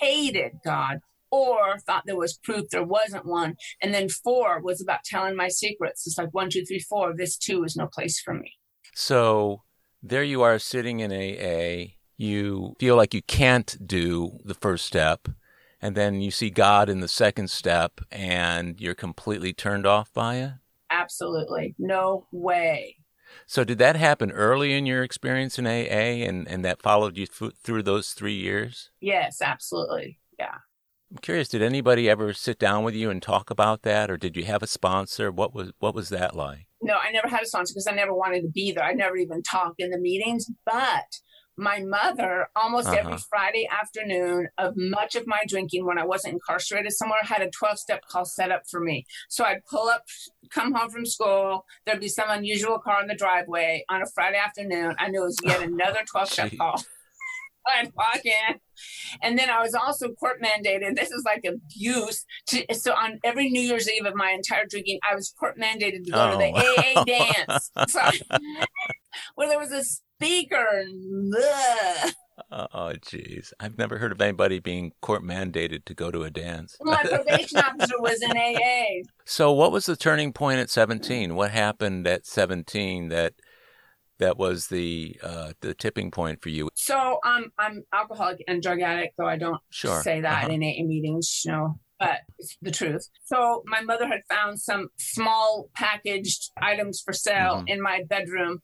[0.00, 0.98] hated god
[1.30, 5.48] or thought there was proof there wasn't one and then four was about telling my
[5.48, 8.52] secrets it's like one two three four this too is no place for me
[8.94, 9.62] so
[10.02, 11.90] there you are sitting in aa
[12.20, 15.26] you feel like you can't do the first step,
[15.80, 20.36] and then you see God in the second step, and you're completely turned off by
[20.36, 20.52] it?
[20.90, 21.74] Absolutely.
[21.78, 22.96] No way.
[23.46, 27.26] So, did that happen early in your experience in AA and, and that followed you
[27.26, 28.90] th- through those three years?
[29.00, 30.18] Yes, absolutely.
[30.38, 30.58] Yeah.
[31.10, 34.36] I'm curious, did anybody ever sit down with you and talk about that, or did
[34.36, 35.32] you have a sponsor?
[35.32, 36.66] What was what was that like?
[36.80, 38.84] No, I never had a sponsor because I never wanted to be there.
[38.84, 40.48] I never even talked in the meetings.
[40.64, 41.18] But
[41.60, 42.96] my mother almost uh-huh.
[43.00, 47.50] every Friday afternoon of much of my drinking when I wasn't incarcerated somewhere had a
[47.50, 49.04] 12 step call set up for me.
[49.28, 50.02] So I'd pull up,
[50.50, 51.66] come home from school.
[51.84, 54.94] There'd be some unusual car in the driveway on a Friday afternoon.
[54.98, 56.82] I knew it was yet another 12 step call.
[57.66, 58.60] I'd walk in.
[59.22, 60.96] And then I was also court mandated.
[60.96, 62.24] This is like abuse.
[62.48, 66.04] To, so on every New Year's Eve of my entire drinking, I was court mandated
[66.04, 66.30] to go oh.
[66.32, 67.70] to the AA dance.
[67.88, 68.00] So,
[69.34, 69.82] where there was a
[70.20, 70.84] speaker.
[72.50, 73.52] Oh, jeez.
[73.60, 76.76] I've never heard of anybody being court mandated to go to a dance.
[76.80, 79.02] My probation officer was in AA.
[79.24, 81.34] So, what was the turning point at 17?
[81.34, 83.34] What happened at 17 that
[84.18, 86.70] that was the uh, the tipping point for you?
[86.74, 90.02] So, um, I'm alcoholic and drug addict, though I don't sure.
[90.02, 90.52] say that uh-huh.
[90.52, 93.06] in AA meetings, you know but it's the truth.
[93.26, 97.68] So my mother had found some small packaged items for sale mm-hmm.
[97.68, 98.62] in my bedroom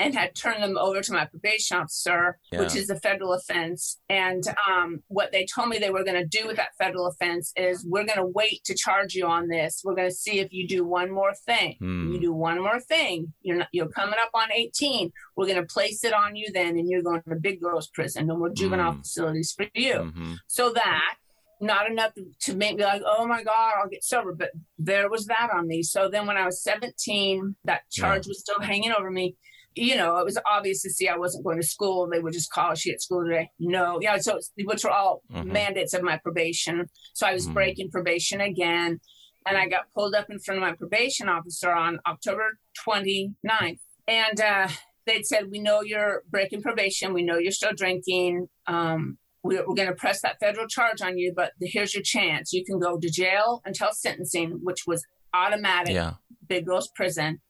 [0.00, 2.60] and had turned them over to my probation officer, yeah.
[2.60, 3.98] which is a federal offense.
[4.08, 7.52] And um, what they told me they were going to do with that federal offense
[7.56, 9.82] is we're going to wait to charge you on this.
[9.84, 11.76] We're going to see if you do one more thing.
[11.82, 12.12] Mm.
[12.12, 13.32] You do one more thing.
[13.42, 15.10] You're not, you're coming up on 18.
[15.36, 18.26] We're going to place it on you then, and you're going to big girls prison.
[18.28, 18.98] No more juvenile mm.
[18.98, 19.94] facilities for you.
[19.94, 20.34] Mm-hmm.
[20.46, 21.14] So that
[21.60, 24.32] not enough to make me like, oh my God, I'll get sober.
[24.32, 25.82] But there was that on me.
[25.82, 28.30] So then when I was 17, that charge yeah.
[28.30, 29.36] was still hanging over me
[29.78, 32.08] you know, it was obvious to see I wasn't going to school.
[32.10, 33.50] They would just call she at school today.
[33.58, 34.18] No, yeah.
[34.18, 35.52] So which were all mm-hmm.
[35.52, 36.86] mandates of my probation.
[37.14, 37.54] So I was mm-hmm.
[37.54, 39.00] breaking probation again,
[39.46, 44.40] and I got pulled up in front of my probation officer on October 29th, and
[44.40, 44.68] uh,
[45.06, 47.14] they'd said, "We know you're breaking probation.
[47.14, 48.48] We know you're still drinking.
[48.66, 52.52] Um, we're, we're going to press that federal charge on you, but here's your chance.
[52.52, 56.14] You can go to jail until sentencing, which was automatic, yeah.
[56.48, 57.40] big girls prison."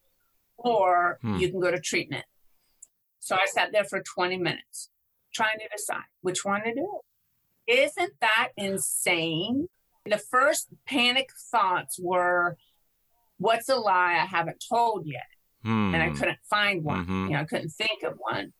[0.58, 1.36] Or hmm.
[1.36, 2.24] you can go to treatment.
[3.20, 4.90] So I sat there for 20 minutes
[5.32, 7.00] trying to decide which one to do.
[7.66, 9.68] Isn't that insane?
[10.06, 12.56] The first panic thoughts were,
[13.38, 15.26] what's a lie I haven't told yet?
[15.62, 15.94] Hmm.
[15.94, 17.04] And I couldn't find one.
[17.04, 17.26] Mm-hmm.
[17.26, 18.52] You know, I couldn't think of one.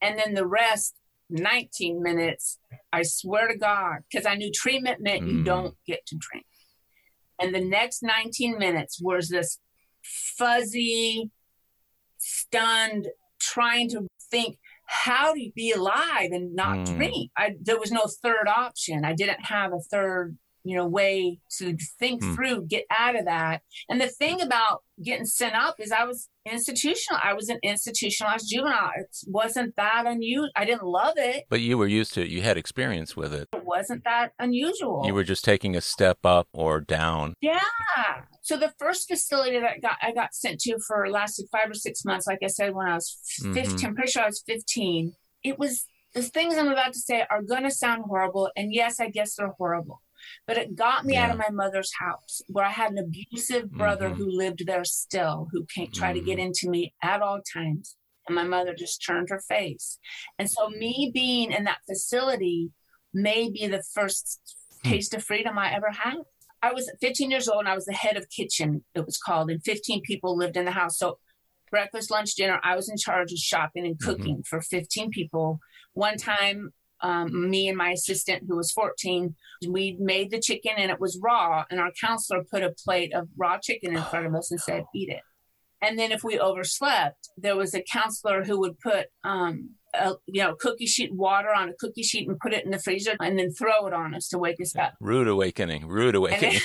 [0.00, 0.94] And then the rest,
[1.30, 2.58] 19 minutes,
[2.92, 5.30] I swear to God, because I knew treatment meant mm.
[5.30, 5.44] you hmm.
[5.44, 6.44] don't get to drink.
[7.40, 9.58] And the next 19 minutes was this
[10.04, 11.30] fuzzy,
[12.18, 13.08] stunned,
[13.40, 16.96] trying to think, how to be alive and not mm.
[16.96, 17.30] drink?
[17.36, 19.04] I, there was no third option.
[19.04, 22.34] I didn't have a third you know, way to think Hmm.
[22.34, 23.60] through, get out of that.
[23.88, 27.20] And the thing about getting sent up is I was institutional.
[27.22, 28.90] I was an institutionalized juvenile.
[28.96, 30.48] It wasn't that unusual.
[30.56, 31.44] I didn't love it.
[31.50, 32.28] But you were used to it.
[32.28, 33.48] You had experience with it.
[33.76, 35.02] Wasn't that unusual.
[35.06, 37.34] You were just taking a step up or down.
[37.40, 37.60] Yeah.
[38.42, 41.74] So the first facility that I got I got sent to for lasted five or
[41.74, 43.08] six months, like I said, when I was
[43.42, 43.84] 15 Mhm.
[43.84, 45.14] I'm pretty sure I was 15.
[45.42, 48.50] It was the things I'm about to say are gonna sound horrible.
[48.56, 50.00] And yes, I guess they're horrible.
[50.46, 54.08] But it got me out of my mother's house where I had an abusive brother
[54.10, 54.16] Mhm.
[54.16, 56.46] who lived there still, who can't try to get Mhm.
[56.46, 57.96] into me at all times.
[58.26, 59.98] And my mother just turned her face.
[60.38, 62.70] And so me being in that facility
[63.14, 64.40] may be the first
[64.82, 64.90] Hmm.
[64.90, 66.16] taste of freedom I ever had.
[66.60, 69.50] I was 15 years old and I was the head of kitchen, it was called,
[69.50, 70.98] and 15 people lived in the house.
[70.98, 71.18] So
[71.70, 74.04] breakfast, lunch, dinner, I was in charge of shopping and Mhm.
[74.04, 75.60] cooking for 15 people.
[75.92, 79.36] One time, um, me and my assistant, who was 14,
[79.68, 81.64] we made the chicken and it was raw.
[81.70, 84.84] And our counselor put a plate of raw chicken in front of us and said,
[84.94, 85.22] eat it.
[85.82, 90.42] And then if we overslept, there was a counselor who would put, um, a, you
[90.42, 93.38] know, cookie sheet water on a cookie sheet and put it in the freezer and
[93.38, 94.94] then throw it on us to wake us up.
[95.00, 95.86] Rude awakening.
[95.88, 96.52] Rude And awakening.
[96.52, 96.60] then,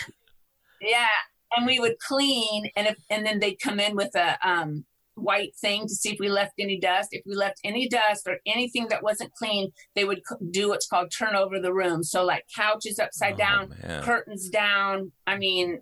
[0.81, 1.07] yeah,
[1.55, 5.53] and we would clean, and if and then they'd come in with a um, white
[5.59, 7.09] thing to see if we left any dust.
[7.11, 11.11] If we left any dust or anything that wasn't clean, they would do what's called
[11.11, 12.03] turn over the room.
[12.03, 14.03] So like couches upside Oh, down, man.
[14.03, 15.11] curtains down.
[15.27, 15.81] I mean,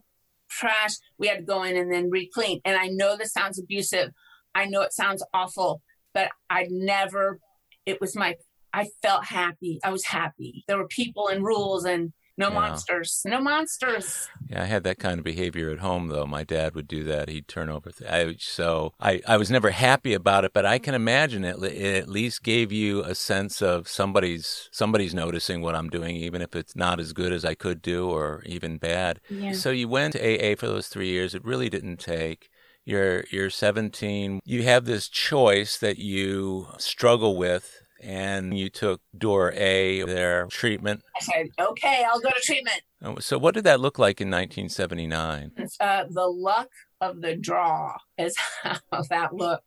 [0.49, 0.93] trash.
[1.19, 2.61] We had to go in and then re-clean.
[2.65, 4.11] And I know this sounds abusive.
[4.55, 5.83] I know it sounds awful,
[6.17, 7.39] but I never.
[7.85, 8.35] It was my.
[8.73, 9.79] I felt happy.
[9.83, 10.63] I was happy.
[10.67, 12.53] There were people and rules and no Yeah.
[12.59, 13.21] monsters.
[13.25, 14.29] No monsters.
[14.49, 16.25] Yeah, I had that kind of behavior at home, though.
[16.27, 17.29] My dad would do that.
[17.29, 17.89] He'd turn over.
[17.91, 21.57] Th- I, so I, I was never happy about it, but I can imagine it,
[21.63, 26.41] it at least gave you a sense of somebody's somebody's noticing what I'm doing, even
[26.41, 29.19] if it's not as good as I could do or even bad.
[29.29, 29.53] Yeah.
[29.53, 31.33] So you went to AA for those three years.
[31.33, 32.49] It really didn't take.
[32.87, 34.39] You're you're 17.
[34.45, 41.03] You have this choice that you struggle with, and you took door A, their treatment.
[41.13, 42.81] I said, okay, I'll go to treatment.
[43.03, 45.51] Oh, So what did that look like in 1979?
[45.81, 46.69] Uh, the luck
[47.01, 49.65] of the draw is how that looked.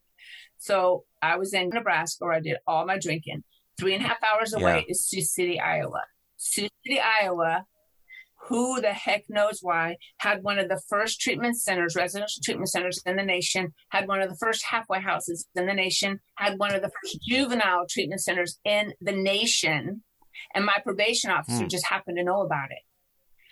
[0.57, 3.45] So I was in Nebraska where I did all my drinking.
[3.79, 6.05] Three and a half hours away is Sioux City, Iowa.
[6.39, 7.67] Sioux City, Iowa,
[8.49, 13.01] who the heck knows why, had one of the first treatment centers, residential treatment centers
[13.07, 16.75] in the nation, had one of the first halfway houses in the nation, had one
[16.75, 20.03] of the first juvenile treatment centers in the nation.
[20.55, 21.69] And my probation officer Hmm.
[21.69, 22.79] just happened to know about it.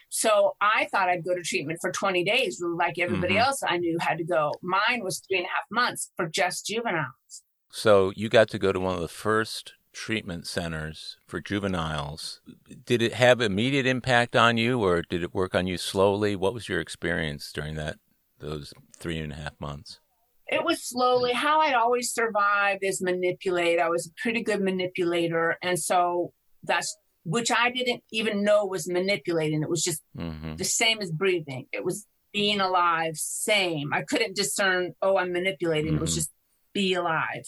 [0.09, 3.40] So I thought I'd go to treatment for 20 days, like everybody Mhm.
[3.44, 4.55] else I knew had to go.
[4.62, 7.42] Mine was three and a half months for just juveniles.
[7.70, 12.40] So you got to go to one of the first treatment centers for juveniles.
[12.85, 16.37] Did it have immediate impact on you, or did it work on you slowly?
[16.37, 17.96] What was your experience during that
[18.38, 20.01] those three and a half months?
[20.46, 23.79] It was slowly how I'd always survived is manipulate.
[23.79, 25.59] I was a pretty good manipulator.
[25.62, 29.62] And so that's which I didn't even know was manipulating.
[29.62, 31.66] It was just hmm the same as breathing.
[31.72, 33.92] It was being alive, same.
[33.92, 35.94] I couldn't discern, oh, I'm manipulating.
[35.94, 36.14] It was Mhm.
[36.14, 36.31] just
[36.72, 37.44] be alive.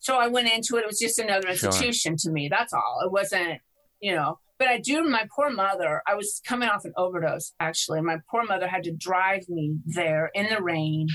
[0.00, 0.80] So I went into it.
[0.80, 1.68] It was just another Sure.
[1.70, 2.48] institution to me.
[2.48, 3.00] That's all.
[3.04, 3.60] It wasn't,
[4.00, 4.38] you know.
[4.58, 5.04] But I do.
[5.04, 6.02] My poor mother.
[6.06, 7.52] I was coming off an overdose.
[7.60, 11.08] Actually, my poor mother had to drive me there in the rain.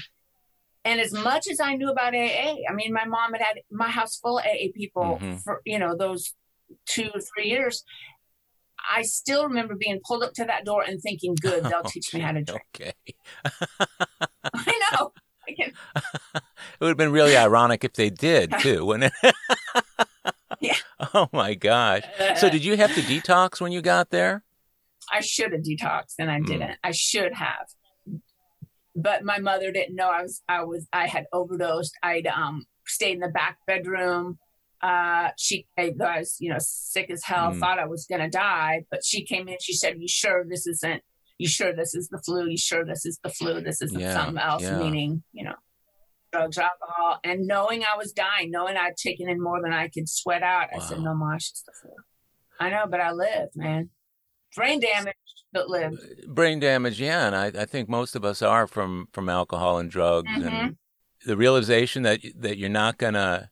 [0.85, 3.89] And as much as I knew about AA, I mean, my mom had had my
[3.89, 5.41] house full of AA people Mhm.
[5.43, 6.33] for you know those
[6.85, 7.83] two or three years.
[8.93, 12.19] I still remember being pulled up to that door and thinking, "Good, they'll teach me
[12.19, 12.93] how to drink." Okay.
[14.53, 15.13] I know.
[16.35, 19.35] It would have been really ironic if they did too, wouldn't it?
[20.59, 20.75] Yeah.
[21.13, 22.03] Oh my gosh.
[22.37, 24.43] So did you have to detox when you got there?
[25.11, 26.47] I should have detoxed and I Mm.
[26.47, 26.77] didn't.
[26.83, 27.67] I should have.
[28.95, 31.93] But my mother didn't know I was I was I had overdosed.
[32.03, 34.37] I'd um stayed in the back bedroom.
[34.81, 37.59] Uh she I was, you know, sick as hell, Mm.
[37.59, 38.85] thought I was gonna die.
[38.91, 41.01] But she came in, she said, You sure this isn't
[41.37, 42.47] you sure this is the flu?
[42.47, 43.61] You sure this is the flu?
[43.61, 44.77] This isn't Yeah, something else, yeah.
[44.77, 45.55] meaning, you know,
[46.31, 50.09] drugs, alcohol, and knowing I was dying, knowing I'd taken in more than I could
[50.09, 51.91] sweat out, I said, No, Mosh, it's the flu.
[52.59, 53.89] I know, but I lived, man.
[54.55, 55.15] Brain damage,
[55.51, 55.97] but lived.
[56.27, 59.89] Brain damage, yeah, and I, I think most of us are from from alcohol and
[59.89, 60.45] drugs, Mhm.
[60.47, 60.77] and
[61.25, 63.49] the realization that that you're not gonna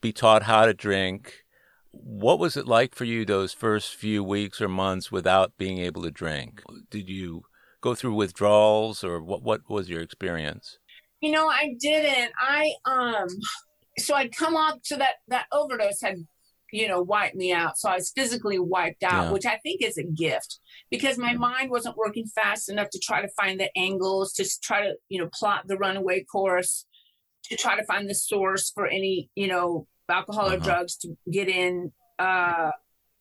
[0.00, 1.41] be taught how to drink.
[1.92, 6.02] What was it like for you those first few weeks or months without being able
[6.02, 6.62] to drink?
[6.90, 7.42] Did you
[7.80, 9.42] go through withdrawals, or what?
[9.42, 10.78] What was your experience?
[11.20, 12.32] You know, I didn't.
[12.38, 13.28] I um
[13.98, 16.16] so I'd come off so that that overdose had
[16.72, 17.76] you know, wiped me out.
[17.76, 19.32] So I was physically wiped out, Yeah.
[19.32, 20.58] which I think is a gift
[20.90, 24.80] because my mind wasn't working fast enough to try to find the angles, to try
[24.80, 26.86] to, you know, plot the runaway course,
[27.44, 30.64] to try to find the source for any, you know, alcohol or Uh-huh.
[30.64, 31.92] drugs to get in.
[32.18, 32.70] Uh,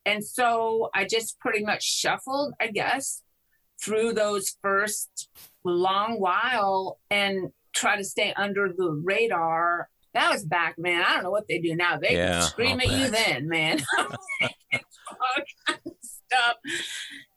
[0.06, 3.24] and so I just pretty much shuffled, I guess,
[3.84, 5.30] through those first
[5.64, 9.90] long while and try to stay under the radar.
[10.14, 11.04] That was back, man.
[11.08, 11.98] I don't know what they do now.
[11.98, 13.80] They Yeah, scream I'll at you then, man.
[14.42, 16.56] All kinds of stuff.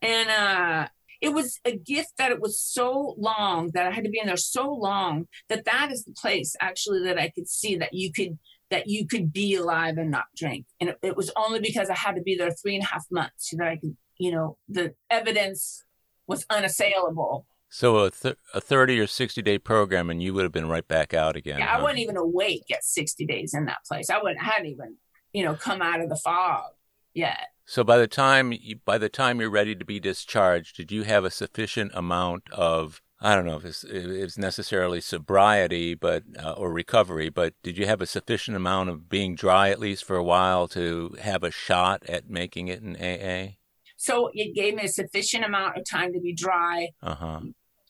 [0.02, 0.88] And uh
[1.20, 4.26] it was a gift that it was so long that I had to be in
[4.26, 8.12] there so long that that is the place actually that I could see that you
[8.12, 8.38] could
[8.74, 10.66] that you could be alive and not drink.
[10.80, 13.06] And it, it was only because I had to be there three and a half
[13.08, 15.84] months so that I could, you know, the evidence
[16.26, 17.46] was unassailable.
[17.68, 20.86] So a, th- a 30 or 60 day program, and you would have been right
[20.86, 21.60] back out again.
[21.60, 21.84] Yeah, I huh?
[21.84, 24.10] wasn't even awake at 60 days in that place.
[24.10, 24.96] I wouldn't hadn't even,
[25.32, 26.72] you know, come out of the fog
[27.14, 27.46] yet.
[27.66, 31.04] So by the time you, by the time you're ready to be discharged, did you
[31.04, 36.24] have a sufficient amount of I don't know if it's, if it's necessarily sobriety, but
[36.38, 40.04] uh, or recovery, but did you have a sufficient amount of being dry at least
[40.04, 43.54] for a while to have a shot at making it in AA?
[43.96, 47.40] So it gave me a sufficient amount of time to be dry Uh huh.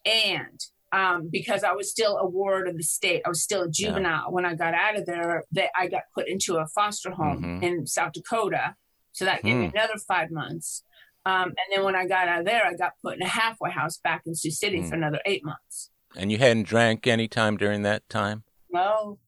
[0.04, 0.60] and
[0.92, 4.30] um, because I was still a ward of the state, I was still a juvenile
[4.30, 5.42] when I got out of there.
[5.50, 7.62] That I got put into a foster home Mhm.
[7.64, 8.76] in South Dakota,
[9.10, 9.76] so that gave me Hmm.
[9.76, 10.84] another five months.
[11.26, 13.70] Um, and then when I got out of there, I got put in a halfway
[13.70, 14.88] house back in Sioux City Hmm.
[14.88, 15.90] for another eight months.
[16.16, 18.44] And you hadn't drank any time during that time.
[18.70, 19.18] No,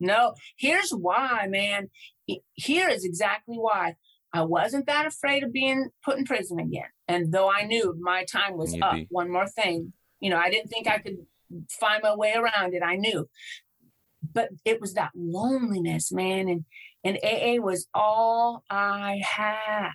[0.00, 0.34] no.
[0.56, 1.90] Here's why, man.
[2.54, 3.96] Here is exactly why.
[4.32, 6.88] I wasn't that afraid of being put in prison again.
[7.06, 10.38] And though I knew my time was You'd up, be- one more thing, you know,
[10.38, 11.18] I didn't think I could
[11.70, 12.82] find my way around it.
[12.82, 13.28] I knew.
[14.32, 16.48] But it was that loneliness, man.
[16.48, 16.64] And,
[17.04, 19.90] and AA was all I had.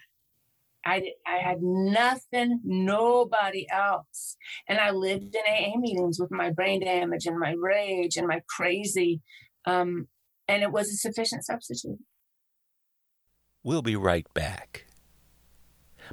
[0.89, 4.38] I, I had nothing, nobody else.
[4.67, 8.41] And I lived in AA meetings with my brain damage and my rage and my
[8.49, 9.21] crazy.
[9.65, 10.08] Um,
[10.47, 11.99] and it was a sufficient substitute.
[13.62, 14.86] We'll be right back.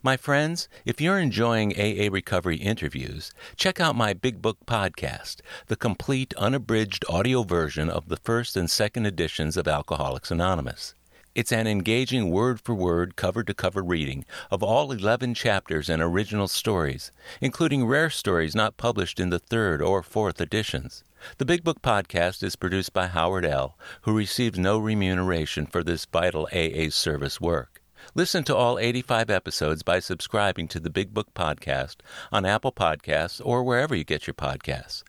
[0.02, 5.76] My friends, if you're enjoying AA Recovery interviews, check out my Big Book podcast, the
[5.76, 10.94] complete unabridged audio version of the first and second editions of Alcoholics Anonymous.
[11.36, 16.00] It's an engaging word for word, cover to cover reading of all 11 chapters and
[16.00, 21.04] original stories, including rare stories not published in the third or fourth editions.
[21.36, 26.06] The Big Book Podcast is produced by Howard L., who receives no remuneration for this
[26.06, 27.82] vital AA service work.
[28.14, 31.96] Listen to all 85 episodes by subscribing to the Big Book Podcast
[32.32, 35.02] on Apple Podcasts or wherever you get your podcasts.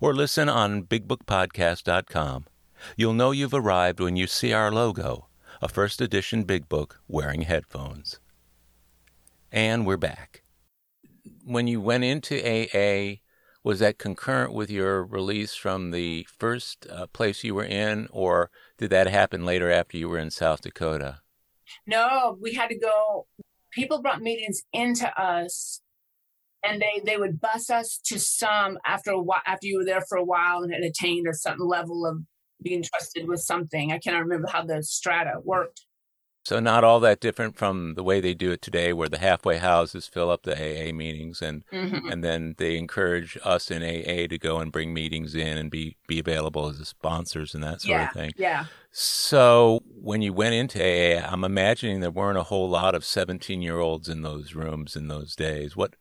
[0.00, 2.46] Or listen on bigbookpodcast.com.
[2.96, 5.26] You'll know you've arrived when you see our logo,
[5.60, 8.18] a first edition Big Book wearing headphones.
[9.52, 10.42] And we're back.
[11.44, 13.20] When you went into AA,
[13.62, 18.50] was that concurrent with your release from the first uh, place you were in, or
[18.78, 21.20] did that happen later after you were in South Dakota?
[21.86, 23.26] No, we had to go.
[23.72, 25.80] People brought meetings into us,
[26.62, 29.40] and they they would bus us to some after a while.
[29.46, 32.22] After you were there for a while and had attained a certain level of
[32.64, 33.92] being trusted with something.
[33.92, 35.82] I cannot remember how the strata worked.
[36.46, 39.56] So not all that different from the way they do it today, where the halfway
[39.56, 42.12] houses fill up the AA meetings, and Mhm.
[42.12, 45.96] and then they encourage us in AA to go and bring meetings in and be
[46.06, 48.32] be available as sponsors and that sort Yeah, of thing.
[48.36, 48.66] yeah.
[48.90, 53.62] So when you went into AA, I'm imagining there weren't a whole lot of 17
[53.62, 55.76] year olds in those rooms in those days.
[55.76, 55.94] What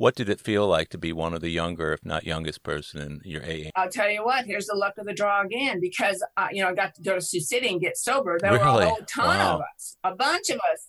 [0.00, 3.02] what did it feel like to be one of the younger, if not youngest person
[3.02, 3.68] in your AA?
[3.76, 4.46] I'll tell you what.
[4.46, 7.16] Here's the luck of the draw again, because uh, you know I got to go
[7.16, 8.38] to Sioux City and get sober.
[8.40, 9.56] There were a whole ton Wow.
[9.56, 10.88] of us, a bunch of us.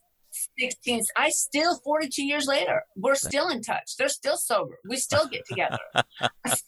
[0.57, 1.01] 16.
[1.17, 3.97] I still 42 years later, we're still in touch.
[3.97, 4.77] They're still sober.
[4.87, 5.77] We still get together.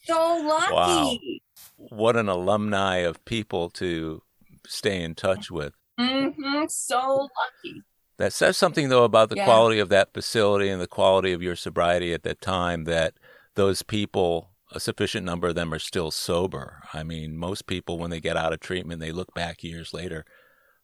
[0.06, 1.42] So lucky.
[1.78, 4.22] What an alumni of people to
[4.68, 5.74] stay in touch with.
[5.98, 7.84] hmm So lucky.
[8.18, 9.46] That says something, though, about the Yeah.
[9.46, 13.16] quality of that facility and the quality of your sobriety at that time that
[13.56, 16.84] those people, a sufficient number of them, are still sober.
[16.94, 20.26] I mean, most people, when they get out of treatment, they look back years later.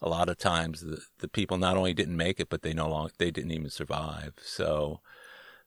[0.02, 2.88] A lot of times, the, the people not only didn't make it, but they no
[2.90, 4.34] longer they didn't even survive.
[4.42, 5.02] So,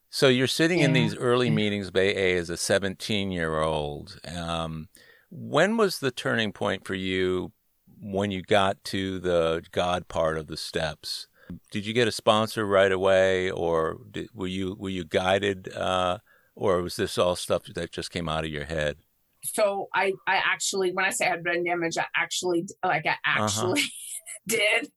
[0.09, 4.19] so you're sitting in these early meetings of AA as a 17 year old.
[4.27, 4.89] Um,
[5.31, 7.53] when was the turning point for you
[8.01, 11.29] when you got to the God part of the steps?
[11.71, 16.19] Did you get a sponsor right away, or did, were you were you guided, uh,
[16.55, 18.97] or was this all stuff that just came out of your head?
[19.45, 23.11] So I, I actually, when I say I had brain damage, I actually, like I
[23.11, 23.45] Uh-huh.
[23.45, 23.83] actually
[24.47, 24.89] did.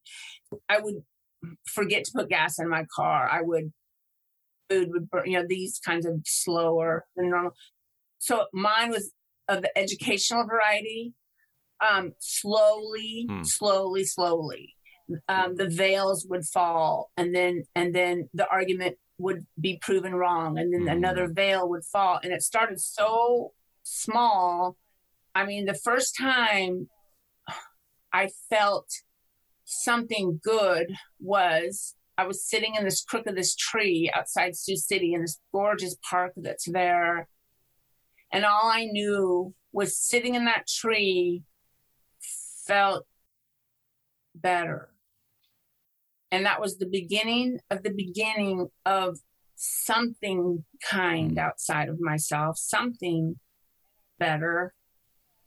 [0.70, 1.04] I would
[1.66, 3.28] forget to put gas in my car.
[3.28, 3.74] I would
[4.70, 7.54] food would burn, you know, these kinds of slower than normal.
[8.20, 9.12] So mine was
[9.48, 11.14] of the educational variety.
[11.86, 13.44] Um, slowly, hmm.
[13.44, 14.75] slowly, slowly,
[15.28, 20.58] um, the veils would fall, and then and then the argument would be proven wrong,
[20.58, 20.88] and then hmm.
[20.90, 23.54] another veil would fall, and it started so
[23.84, 24.78] small.
[25.34, 26.90] I mean, the first time
[28.14, 28.88] I felt
[29.66, 35.14] something good was I was sitting in this crook of this tree outside Sioux City
[35.14, 37.28] in this gorgeous park that's there.
[38.32, 41.44] And all I knew was sitting in that tree
[42.66, 43.06] felt
[44.34, 44.90] better.
[46.32, 49.20] And that was the beginning of the beginning of
[49.56, 53.36] something kind outside of myself, something
[54.20, 54.74] better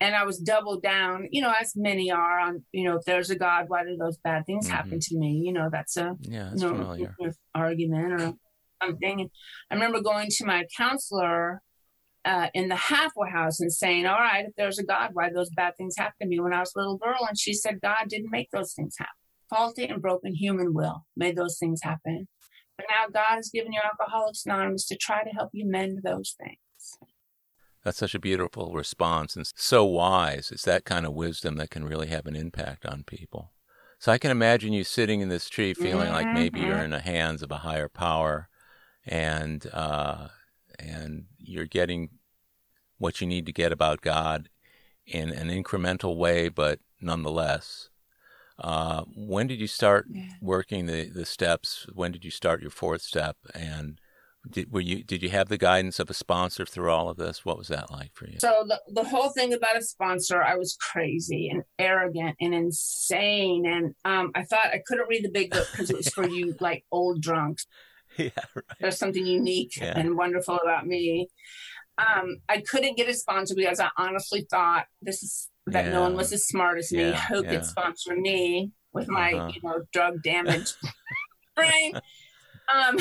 [0.00, 3.30] and I was doubled down, you know, as many are on, you know, if there's
[3.30, 4.76] a God, why do those bad things mm-hmm.
[4.76, 5.42] happen to me?
[5.44, 8.34] You know, that's a yeah, that's you know, argument or
[8.82, 9.20] something.
[9.20, 9.30] And
[9.70, 11.62] I remember going to my counselor
[12.24, 15.50] uh, in the halfway house and saying, all right, if there's a God, why those
[15.50, 17.26] bad things happen to me when I was a little girl?
[17.28, 19.12] And she said, God didn't make those things happen.
[19.50, 22.28] Faulty and broken human will made those things happen.
[22.76, 26.36] But now God has given you Alcoholics Anonymous to try to help you mend those
[26.38, 26.98] things.
[27.84, 30.50] That's such a beautiful response and so wise.
[30.52, 33.52] It's that kind of wisdom that can really have an impact on people.
[33.98, 36.12] So I can imagine you sitting in this tree feeling mm-hmm.
[36.12, 36.84] like maybe you're mm-hmm.
[36.84, 38.48] in the hands of a higher power
[39.04, 40.28] and uh,
[40.78, 42.10] and you're getting
[42.98, 44.48] what you need to get about God
[45.06, 47.88] in an incremental way, but nonetheless.
[48.58, 50.28] Uh, when did you start yeah.
[50.40, 51.86] working the, the steps?
[51.92, 53.36] When did you start your fourth step?
[53.54, 54.00] And
[54.50, 57.44] did, were you did you have the guidance of a sponsor through all of this?
[57.44, 58.38] What was that like for you?
[58.40, 63.66] So the, the whole thing about a sponsor, I was crazy and arrogant and insane,
[63.66, 66.54] and um, I thought I couldn't read the big book because it was for you
[66.60, 67.66] like old drunks.
[68.16, 68.64] Yeah, right.
[68.80, 69.98] There's something unique yeah.
[69.98, 71.28] and wonderful about me.
[71.98, 75.92] Um, I couldn't get a sponsor because I honestly thought this is that yeah.
[75.92, 77.10] no one was as smart as me.
[77.10, 79.52] Yeah, Who could sponsor me with my uh-huh.
[79.54, 80.74] you know drug damaged
[81.56, 82.00] brain?
[82.74, 82.98] Um,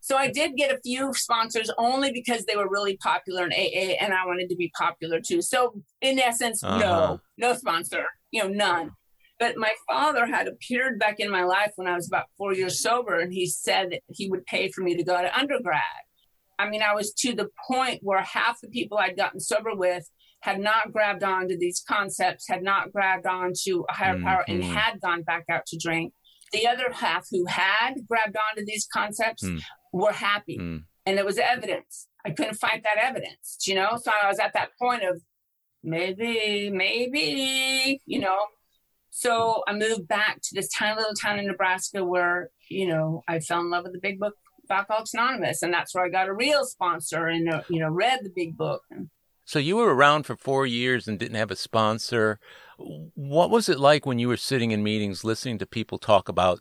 [0.00, 3.96] so I did get a few sponsors only because they were really popular in AA
[4.00, 5.42] and I wanted to be popular too.
[5.42, 6.78] So in essence, uh-huh.
[6.78, 8.92] no, no sponsor, you know, none.
[9.38, 12.80] But my father had appeared back in my life when I was about four years
[12.80, 15.82] sober and he said that he would pay for me to go to undergrad.
[16.58, 20.10] I mean, I was to the point where half the people I'd gotten sober with
[20.40, 24.24] had not grabbed on to these concepts, had not grabbed on to a higher mm-hmm.
[24.24, 24.72] power, and mm-hmm.
[24.72, 26.12] had gone back out to drink.
[26.52, 29.60] The other half who had grabbed onto these concepts mm
[29.90, 30.58] were happy.
[30.58, 30.84] Mm.
[31.06, 32.08] And there was evidence.
[32.26, 33.96] I couldn't find that evidence, you know?
[33.96, 35.22] So I was at that point of
[35.82, 38.38] maybe, maybe, you know.
[39.10, 43.40] So I moved back to this tiny little town in Nebraska where, you know, I
[43.40, 44.34] fell in love with the big book
[44.70, 45.62] Alcoholics Anonymous.
[45.62, 48.56] And that's where I got a real sponsor and, uh, you know, read the big
[48.56, 48.82] book.
[49.48, 52.38] So you were around for four years and didn't have a sponsor.
[52.76, 56.60] What was it like when you were sitting in meetings listening to people talk about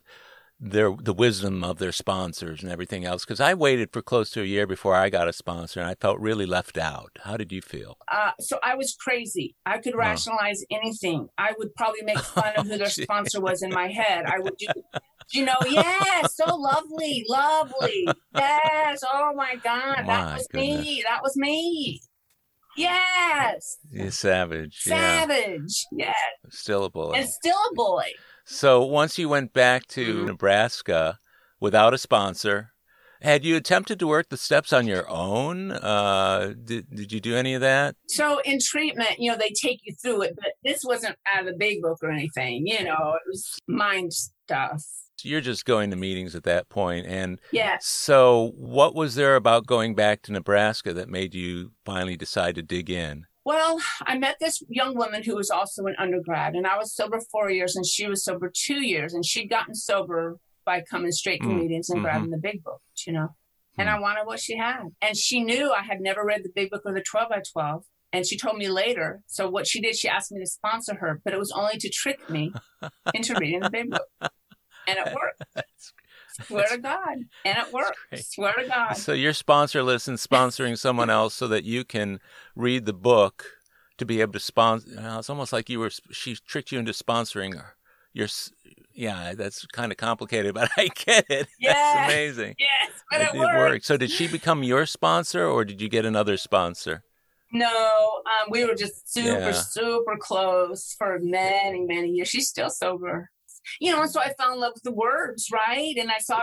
[0.57, 4.41] their the wisdom of their sponsors and everything else because I waited for close to
[4.41, 7.11] a year before I got a sponsor and I felt really left out.
[7.23, 7.97] How did you feel?
[8.09, 9.57] Uh, so I was crazy.
[9.65, 10.77] I could rationalize oh.
[10.77, 11.27] anything.
[11.38, 14.23] I would probably make fun of who their sponsor was in my head.
[14.27, 14.67] I would do,
[15.33, 18.07] you know, yes, so lovely, lovely.
[18.33, 20.85] Yes, oh my God, my that was goodness.
[20.85, 21.03] me.
[21.05, 22.01] That was me.
[22.78, 23.78] Yes.
[23.91, 24.82] You're savage.
[24.84, 25.86] Savage.
[25.91, 26.13] Yeah.
[26.43, 26.55] Yes.
[26.55, 27.13] Still a boy.
[27.15, 28.05] And still a boy.
[28.45, 30.25] So once you went back to mm-hmm.
[30.28, 31.19] Nebraska
[31.59, 32.71] without a sponsor,
[33.21, 35.71] had you attempted to work the steps on your own?
[35.71, 37.95] Uh, did did you do any of that?
[38.07, 41.47] So in treatment, you know, they take you through it, but this wasn't out of
[41.47, 42.67] the big book or anything.
[42.67, 44.84] You know, it was mind stuff.
[45.18, 47.78] So you're just going to meetings at that point, and yeah.
[47.82, 52.61] So what was there about going back to Nebraska that made you finally decide to
[52.61, 53.26] dig in?
[53.43, 57.20] Well, I met this young woman who was also an undergrad, and I was sober
[57.32, 61.41] four years, and she was sober two years, and she'd gotten sober by coming straight
[61.41, 61.61] to mm.
[61.61, 62.05] meetings and mm-hmm.
[62.05, 63.30] grabbing the big book, you know.
[63.78, 63.93] And mm.
[63.93, 66.82] I wanted what she had, and she knew I had never read the big book
[66.86, 67.86] or the twelve by twelve.
[68.13, 69.22] And she told me later.
[69.28, 71.89] So what she did, she asked me to sponsor her, but it was only to
[71.89, 72.53] trick me
[73.13, 74.32] into reading the big book,
[74.88, 75.43] and it worked.
[76.45, 77.17] Swear to God.
[77.45, 77.97] And it worked.
[78.15, 78.93] Swear to God.
[78.93, 82.19] So your sponsor list and sponsoring someone else so that you can
[82.55, 83.45] read the book
[83.97, 84.89] to be able to sponsor.
[84.89, 87.75] You know, it's almost like you were, she tricked you into sponsoring her.
[88.13, 88.27] Your,
[88.93, 91.47] yeah, that's kind of complicated, but I get it.
[91.59, 91.73] Yes.
[91.73, 92.55] That's amazing.
[92.59, 93.57] Yes, but it, it worked.
[93.57, 93.85] worked.
[93.85, 97.03] So did she become your sponsor or did you get another sponsor?
[97.51, 99.51] No, um, we were just super, yeah.
[99.53, 102.27] super close for many, many years.
[102.27, 103.31] She's still sober
[103.80, 105.95] you know, and so I fell in love with the words, right?
[105.97, 106.41] And I saw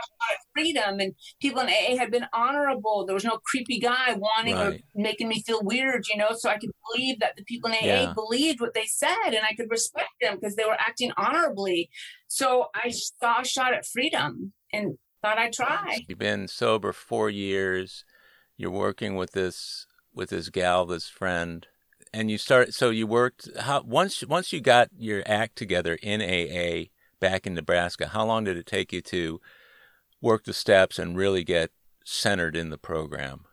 [0.55, 3.05] freedom, and people in AA had been honorable.
[3.07, 4.75] There was no creepy guy wanting right.
[4.75, 6.31] or making me feel weird, you know.
[6.37, 8.13] So I could believe that the people in AA yeah.
[8.15, 11.91] believed what they said, and I could respect them because they were acting honorably.
[12.29, 16.01] So I saw a shot at freedom and thought I'd try.
[16.09, 18.05] You've been sober four years.
[18.57, 21.67] You're working with this with this gal, this friend
[22.15, 26.23] and you start so you worked how once once you got your act together in
[26.23, 26.87] AA
[27.25, 29.41] back in Nebraska how long did it take you to
[30.21, 31.71] work the steps and really get
[32.05, 33.47] centered in the program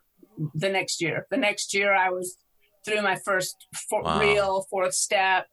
[0.54, 2.36] the next year the next year I was
[2.84, 3.56] through my first
[3.90, 4.20] for, wow.
[4.20, 5.48] real fourth step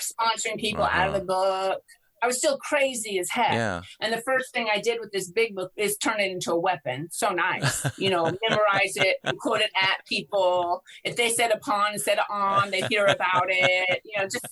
[0.00, 0.98] sponsoring people uh-huh.
[0.98, 1.20] out of uh-huh.
[1.20, 1.82] the book
[2.22, 3.52] I was still crazy as heck.
[3.52, 3.80] Yeah.
[4.00, 6.60] And the first thing I did with this big book is turn it into a
[6.60, 7.08] weapon.
[7.10, 7.86] So nice.
[7.98, 10.82] You know, memorize it quote it at people.
[11.02, 14.02] If they said upon instead of on, they hear about it.
[14.04, 14.46] You know, just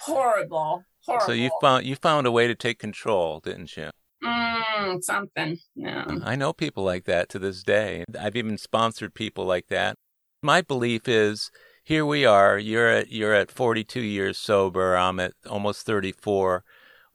[0.00, 0.84] horrible.
[1.06, 1.26] Horrible.
[1.26, 3.90] So you found you found a way to take control, didn't you?
[4.24, 5.58] Mm, something.
[5.74, 6.06] Yeah.
[6.24, 8.04] I know people like that to this day.
[8.18, 9.96] I've even sponsored people like that.
[10.42, 11.50] My belief is
[11.84, 12.58] here we are.
[12.58, 14.96] You're at you're at 42 years sober.
[14.96, 16.64] I'm at almost 34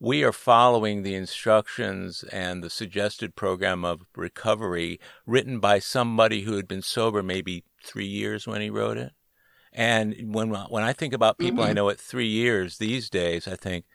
[0.03, 6.55] we are following the instructions and the suggested program of recovery written by somebody who
[6.55, 9.11] had been sober maybe three years when he wrote it.
[9.73, 11.69] And when when I think about people mm-hmm.
[11.69, 13.85] I know at three years these days, I think,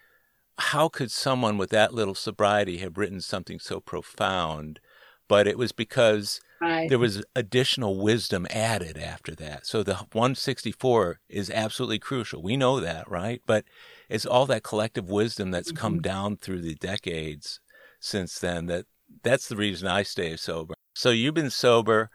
[0.58, 4.80] how could someone with that little sobriety have written something so profound?
[5.28, 6.88] But it was because right.
[6.88, 9.66] there was additional wisdom added after that.
[9.66, 12.42] So the 164 is absolutely crucial.
[12.42, 13.42] We know that, right?
[13.44, 13.64] But
[14.08, 15.80] it's all that collective wisdom that's mm-hmm.
[15.80, 17.60] come down through the decades
[17.98, 18.86] since then that
[19.22, 20.74] that's the reason I stay sober.
[20.94, 22.10] So you've been sober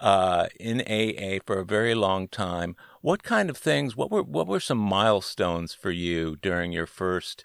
[0.00, 2.76] uh, in AA for a very long time.
[3.00, 3.96] What kind of things?
[3.96, 7.44] What were what were some milestones for you during your first,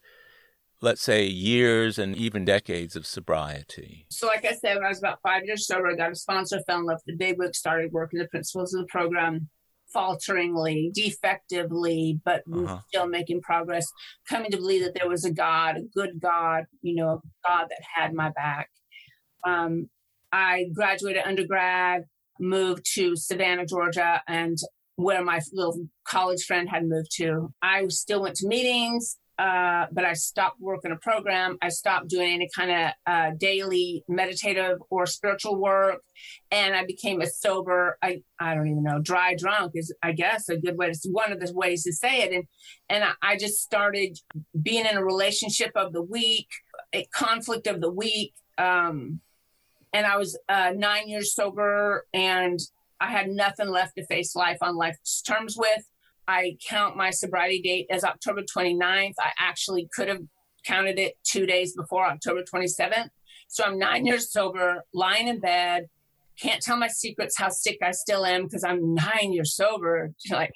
[0.81, 4.05] let's say, years and even decades of sobriety?
[4.09, 6.61] So, like I said, when I was about five years sober, I got a sponsor,
[6.67, 9.49] fell in love with the big book, started working the principles of the program
[9.93, 12.79] falteringly, defectively, but uh-huh.
[12.87, 13.85] still making progress,
[14.27, 17.67] coming to believe that there was a God, a good God, you know, a God
[17.69, 18.69] that had my back.
[19.45, 19.89] Um,
[20.31, 22.05] I graduated undergrad,
[22.41, 24.57] moved to Savannah, Georgia, and
[24.95, 27.53] where my little college friend had moved to.
[27.61, 31.57] I still went to meetings, uh, but I stopped working a program.
[31.61, 36.01] I stopped doing any kind of uh, daily meditative or spiritual work,
[36.51, 37.97] and I became a sober.
[38.03, 38.99] I I don't even know.
[38.99, 42.21] Dry drunk is I guess a good way to one of the ways to say
[42.21, 42.33] it.
[42.33, 42.43] And
[42.89, 44.19] and I, I just started
[44.61, 46.47] being in a relationship of the week,
[46.93, 48.33] a conflict of the week.
[48.57, 49.21] Um,
[49.93, 52.59] and I was uh, nine years sober, and
[52.99, 55.83] I had nothing left to face life on life's terms with.
[56.27, 59.15] I count my sobriety date as October 29th.
[59.19, 60.21] I actually could have
[60.65, 63.09] counted it two days before October 27th.
[63.47, 65.89] So I'm nine years sober, lying in bed,
[66.41, 70.13] can't tell my secrets how sick I still am because I'm nine years sober.
[70.31, 70.53] Like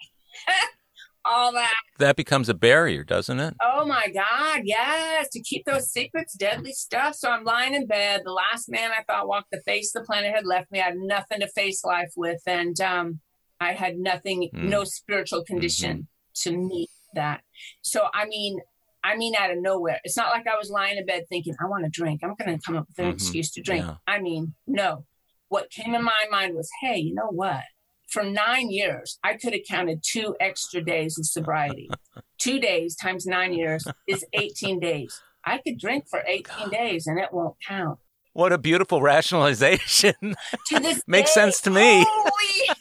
[1.25, 1.75] all that.
[1.99, 3.55] That becomes a barrier, doesn't it?
[3.61, 5.29] Oh my God, yes.
[5.29, 7.15] To keep those secrets, deadly stuff.
[7.15, 8.21] So I'm lying in bed.
[8.23, 10.79] The last man I thought walked the face of the planet had left me.
[10.79, 12.41] I had nothing to face life with.
[12.45, 13.19] And um,
[13.59, 14.69] I had nothing, mm.
[14.69, 16.51] no spiritual condition mm-hmm.
[16.51, 17.41] to meet that.
[17.81, 18.59] So, I mean,
[19.03, 19.99] I mean, out of nowhere.
[20.03, 22.21] It's not like I was lying in bed thinking, I want to drink.
[22.23, 23.13] I'm going to come up with an mm-hmm.
[23.13, 23.85] excuse to drink.
[23.85, 23.95] Yeah.
[24.07, 25.05] I mean, no.
[25.47, 27.61] What came in my mind was, hey, you know what?
[28.07, 31.89] For nine years, I could have counted two extra days of sobriety.
[32.37, 35.21] two days times nine years is 18 days.
[35.45, 36.71] I could drink for 18 God.
[36.71, 37.99] days and it won't count.
[38.33, 40.13] What a beautiful rationalization.
[40.67, 42.05] to this Makes day, sense to me.
[42.07, 42.75] Holy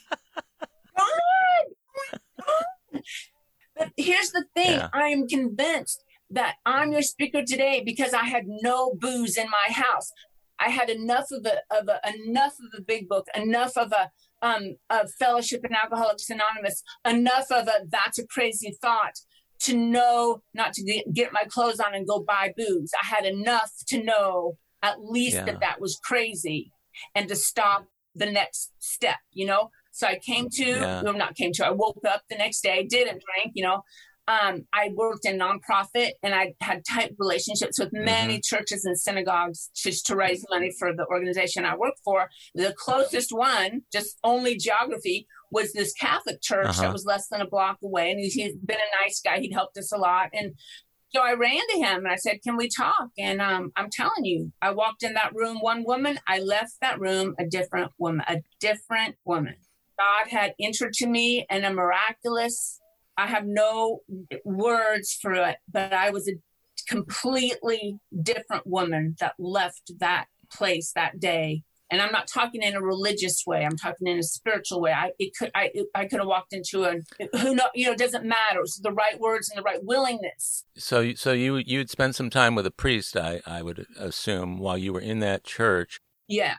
[3.77, 4.89] But here's the thing yeah.
[4.93, 9.73] I am convinced that I'm your speaker today because I had no booze in my
[9.73, 10.11] house.
[10.59, 14.11] I had enough of a, of a enough of a big book, enough of a
[14.45, 19.15] um, of fellowship in Alcoholics Anonymous, enough of a that's a crazy thought
[19.61, 22.91] to know not to get, my clothes on and go buy booze.
[23.01, 25.45] I had enough to know at least yeah.
[25.45, 26.71] that that was crazy
[27.15, 29.71] and to stop the next step, you know?
[29.91, 31.01] So I came to, yeah.
[31.01, 33.81] well, not came to, I woke up the next day, didn't drink, you know.
[34.27, 38.55] Um, I worked in nonprofit and I had tight relationships with many mm-hmm.
[38.55, 42.29] churches and synagogues just to raise money for the organization I worked for.
[42.55, 46.81] The closest one, just only geography, was this Catholic church uh-huh.
[46.81, 48.11] that was less than a block away.
[48.11, 49.39] And he's, he's been a nice guy.
[49.39, 50.29] He'd helped us a lot.
[50.33, 50.55] And
[51.15, 53.09] so I ran to him and I said, Can we talk?
[53.17, 56.99] And um, I'm telling you, I walked in that room, one woman, I left that
[56.99, 59.55] room a different woman, a different woman.
[59.97, 62.81] God had entered to me in a miraculous,
[63.17, 64.01] I have no
[64.43, 66.33] words for it, but I was a
[66.87, 72.81] completely different woman that left that place that day and I'm not talking in a
[72.81, 73.63] religious way.
[73.63, 74.91] I'm talking in a spiritual way.
[74.91, 76.95] I it could I it, I could have walked into a
[77.37, 78.61] who know you know it doesn't matter.
[78.61, 80.65] It's the right words and the right willingness.
[80.77, 84.77] So so you you'd spend some time with a priest, I I would assume, while
[84.77, 85.99] you were in that church.
[86.27, 86.55] Yeah.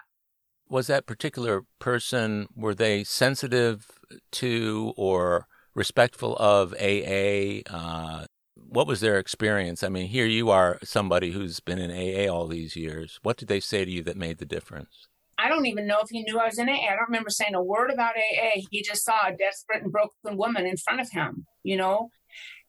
[0.69, 3.87] Was that particular person were they sensitive
[4.33, 5.47] to or
[5.77, 7.61] respectful of AA?
[7.71, 8.25] Uh,
[8.57, 9.85] what was their experience?
[9.85, 13.21] I mean, here you are, somebody who's been in AA all these years.
[13.23, 15.07] What did they say to you that made the difference?
[15.39, 16.73] I don't even know if he knew I was in AA.
[16.73, 18.63] I don't remember saying a word about AA.
[18.71, 22.11] He just saw a desperate and broken woman in front of him, you know?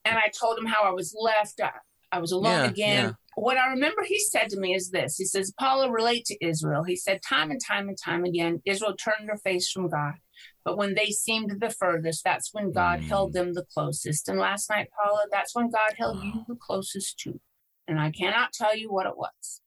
[0.03, 1.61] And I told him how I was left.
[1.61, 1.71] I,
[2.11, 3.05] I was alone yeah, again.
[3.05, 3.11] Yeah.
[3.35, 6.83] What I remember he said to me is this He says, Paula, relate to Israel.
[6.83, 10.15] He said, time and time and time again, Israel turned their face from God.
[10.63, 13.03] But when they seemed the furthest, that's when God mm.
[13.03, 14.27] held them the closest.
[14.27, 17.39] And last night, Paula, that's when God held you the closest to.
[17.87, 19.61] And I cannot tell you what it was.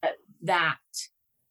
[0.00, 0.78] But that,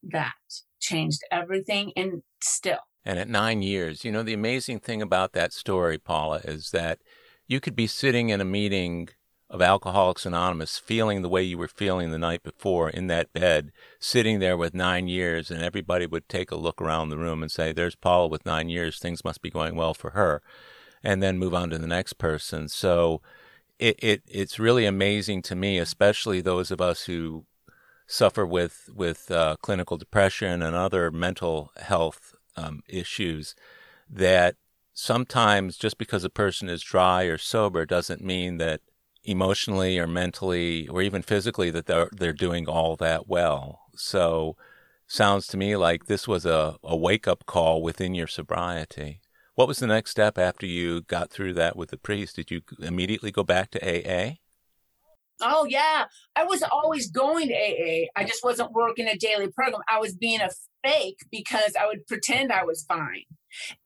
[0.03, 0.34] that
[0.82, 2.80] changed everything and still.
[3.05, 6.99] And at nine years, you know, the amazing thing about that story, Paula, is that
[7.47, 9.09] you could be sitting in a meeting
[9.52, 13.74] of Alcoholics Anonymous, feeling the way you were feeling the night before in that bed,
[13.99, 17.52] sitting there with nine years, and everybody would take a look around the room and
[17.52, 20.41] say, There's Paula with nine years, things must be going well for her,
[21.04, 22.70] and then move on to the next person.
[22.70, 23.22] So
[23.78, 27.45] it, it it's really amazing to me, especially those of us who
[28.08, 33.54] suffer with with uh, clinical depression and other mental health um, issues
[34.10, 34.56] that
[34.93, 38.80] sometimes just because a person is dry or sober doesn't mean that
[39.24, 43.82] emotionally or mentally or even physically that they're they're doing all that well.
[43.95, 44.55] So
[45.07, 49.22] sounds to me like this was a, a wake up call within your sobriety.
[49.55, 52.38] What was the next step after you got through that with the priest?
[52.38, 54.38] Did you immediately go back to AA?
[55.41, 56.05] Oh yeah,
[56.36, 58.05] I was always going to AA.
[58.15, 59.82] I just wasn't working a daily program.
[59.89, 60.49] I was being a
[60.84, 63.26] fake because I would pretend I was fine.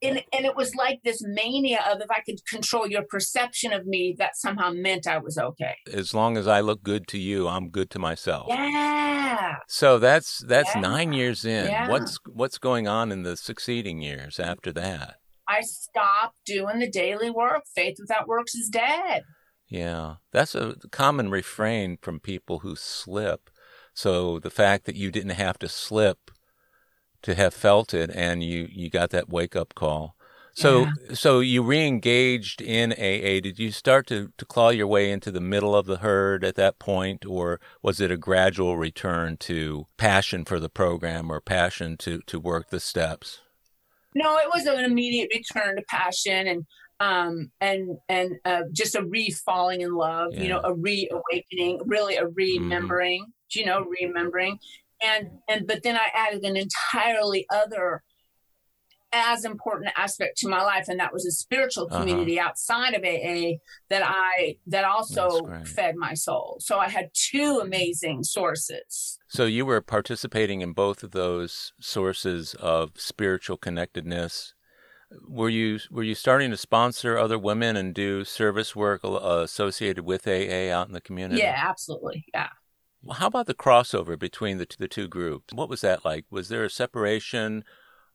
[0.02, 3.86] And and it was like this mania of if I could control your perception of
[3.86, 5.76] me, that somehow meant I was okay.
[5.92, 8.46] As long as I look good to you, I'm good to myself.
[8.48, 9.56] Yeah.
[9.68, 10.80] So that's that's yeah.
[10.80, 11.66] nine years in.
[11.66, 11.88] Yeah.
[11.88, 15.16] What's what's going on in the succeeding years after that?
[15.48, 17.62] I stopped doing the daily work.
[17.74, 19.22] Faith without works is dead.
[19.68, 23.50] Yeah, that's a common refrain from people who slip.
[23.94, 26.30] So the fact that you didn't have to slip
[27.26, 30.14] to have felt it and you, you got that wake up call.
[30.54, 31.14] So yeah.
[31.14, 33.40] so you re-engaged in AA.
[33.42, 36.54] Did you start to, to claw your way into the middle of the herd at
[36.54, 41.96] that point, or was it a gradual return to passion for the program or passion
[41.98, 43.40] to, to work the steps?
[44.14, 46.64] No, it was an immediate return to passion and
[47.00, 50.42] um, and and uh, just a re-falling in love, yeah.
[50.42, 52.62] you know, a reawakening, really a mm-hmm.
[52.62, 53.58] remembering, mm-hmm.
[53.58, 54.58] you know, remembering,
[55.02, 58.02] and and but then I added an entirely other
[59.12, 62.00] as important aspect to my life and that was a spiritual uh-huh.
[62.00, 62.48] community uh-huh.
[62.48, 66.56] outside of AA that I that also fed my soul.
[66.60, 69.18] So I had two amazing sources.
[69.28, 74.54] So you were participating in both of those sources of spiritual connectedness
[75.28, 80.26] were you were you starting to sponsor other women and do service work associated with
[80.26, 81.40] AA out in the community?
[81.40, 82.24] Yeah, absolutely.
[82.34, 82.48] Yeah.
[83.06, 85.54] Well, how about the crossover between the the two groups?
[85.54, 86.24] What was that like?
[86.30, 87.64] Was there a separation,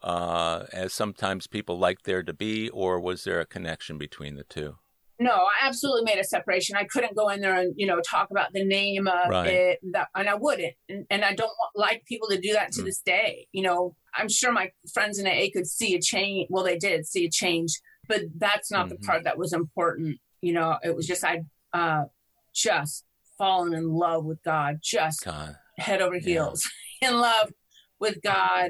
[0.02, 4.44] uh, as sometimes people like there to be, or was there a connection between the
[4.44, 4.76] two?
[5.22, 6.76] no, I absolutely made a separation.
[6.76, 9.48] I couldn't go in there and you know talk about the name of right.
[9.48, 10.74] it, that, and I wouldn't.
[10.90, 12.86] And, and I don't want, like people to do that to mm.
[12.86, 13.48] this day.
[13.52, 16.48] You know, I'm sure my friends in AA could see a change.
[16.50, 18.96] Well, they did see a change, but that's not mm-hmm.
[19.00, 20.18] the part that was important.
[20.42, 22.06] You know, it was just I uh,
[22.54, 23.06] just
[23.42, 25.56] fallen in love with God, just God.
[25.80, 26.70] head over heels
[27.02, 27.10] yeah.
[27.10, 27.52] in love
[28.00, 28.70] with God,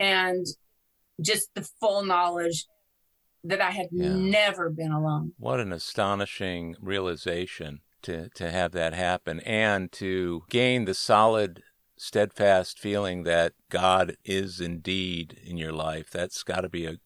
[0.00, 0.44] and
[1.20, 2.66] just the full knowledge
[3.44, 4.08] that I had yeah.
[4.08, 5.34] never been alone.
[5.38, 11.62] What an astonishing realization to, to have that happen and to gain the solid,
[11.96, 16.10] steadfast feeling that God is indeed in your life.
[16.10, 16.96] That's got to be a,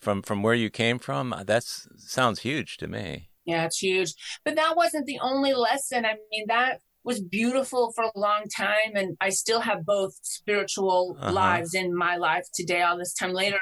[0.00, 3.28] from, from where you came from, uh, that sounds huge to me.
[3.44, 4.14] Yeah, it's huge.
[4.44, 6.04] But that wasn't the only lesson.
[6.04, 8.94] I mean, that was beautiful for a long time.
[8.94, 11.32] And I still have both spiritual uh-huh.
[11.32, 13.58] lives in my life today, all this time later.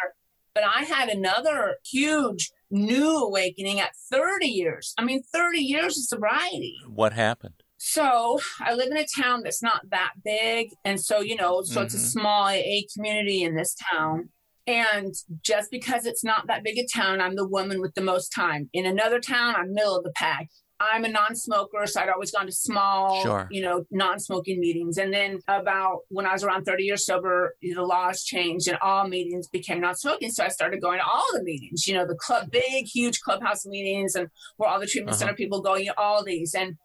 [0.55, 4.95] But I had another huge new awakening at 30 years.
[4.99, 6.76] I mean, 30 years of sobriety.
[6.89, 7.62] What happened?
[7.78, 10.70] So I live in a town that's not that big.
[10.85, 11.87] And so, you know, so mm-hmm.
[11.87, 12.07] it's a mm-hmm.
[12.07, 14.28] small AA community in this town.
[14.70, 15.12] And
[15.42, 18.70] just because it's not that big a town, I'm the woman with the most time.
[18.72, 20.48] In another town, I'm middle of the pack.
[20.78, 23.48] I'm a non-smoker, so I'd always gone to small, sure.
[23.50, 24.96] you know, non-smoking meetings.
[24.96, 29.08] And then about when I was around 30 years sober, the laws changed and all
[29.08, 30.30] meetings became non-smoking.
[30.30, 33.66] So I started going to all the meetings, you know, the club, big, huge clubhouse
[33.66, 35.18] meetings, and where all the treatment uh-huh.
[35.18, 36.54] center people go, you know, all these.
[36.54, 36.76] And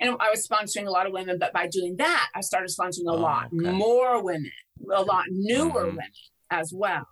[0.00, 3.08] and I was sponsoring a lot of women, but by doing that, I started sponsoring
[3.08, 3.72] a oh, lot okay.
[3.72, 4.52] more women,
[4.94, 5.96] a lot newer mm-hmm.
[5.96, 6.06] women
[6.50, 7.06] as well.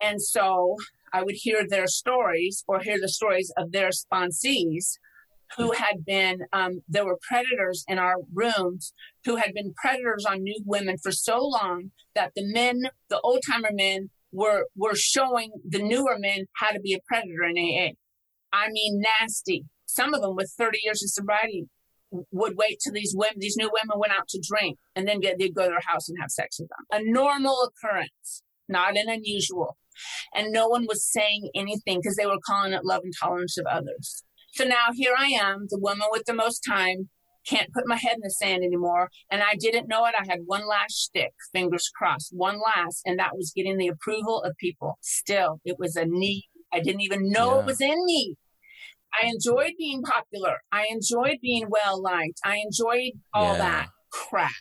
[0.00, 0.76] And so
[1.12, 4.98] I would hear their stories or hear the stories of their sponsees
[5.56, 8.94] who had been, um, there were predators in our rooms
[9.24, 13.40] who had been predators on new women for so long that the men, the old
[13.48, 17.90] timer men, were were showing the newer men how to be a predator in AA.
[18.52, 19.66] I mean, nasty.
[19.86, 21.66] Some of them with 30 years of sobriety
[22.30, 25.38] would wait till these women, these new women went out to drink and then get,
[25.38, 27.00] they'd go to their house and have sex with them.
[27.00, 29.76] A normal occurrence, not an unusual.
[30.34, 33.66] And no one was saying anything because they were calling it love and tolerance of
[33.66, 34.24] others.
[34.52, 37.08] So now here I am, the woman with the most time,
[37.46, 39.08] can't put my head in the sand anymore.
[39.30, 40.14] And I didn't know it.
[40.18, 44.42] I had one last stick, fingers crossed, one last, and that was getting the approval
[44.42, 44.98] of people.
[45.00, 46.48] Still, it was a need.
[46.72, 47.60] I didn't even know yeah.
[47.60, 48.36] it was in me.
[49.20, 50.58] I enjoyed being popular.
[50.70, 52.40] I enjoyed being well liked.
[52.44, 53.58] I enjoyed all yeah.
[53.58, 54.52] that crap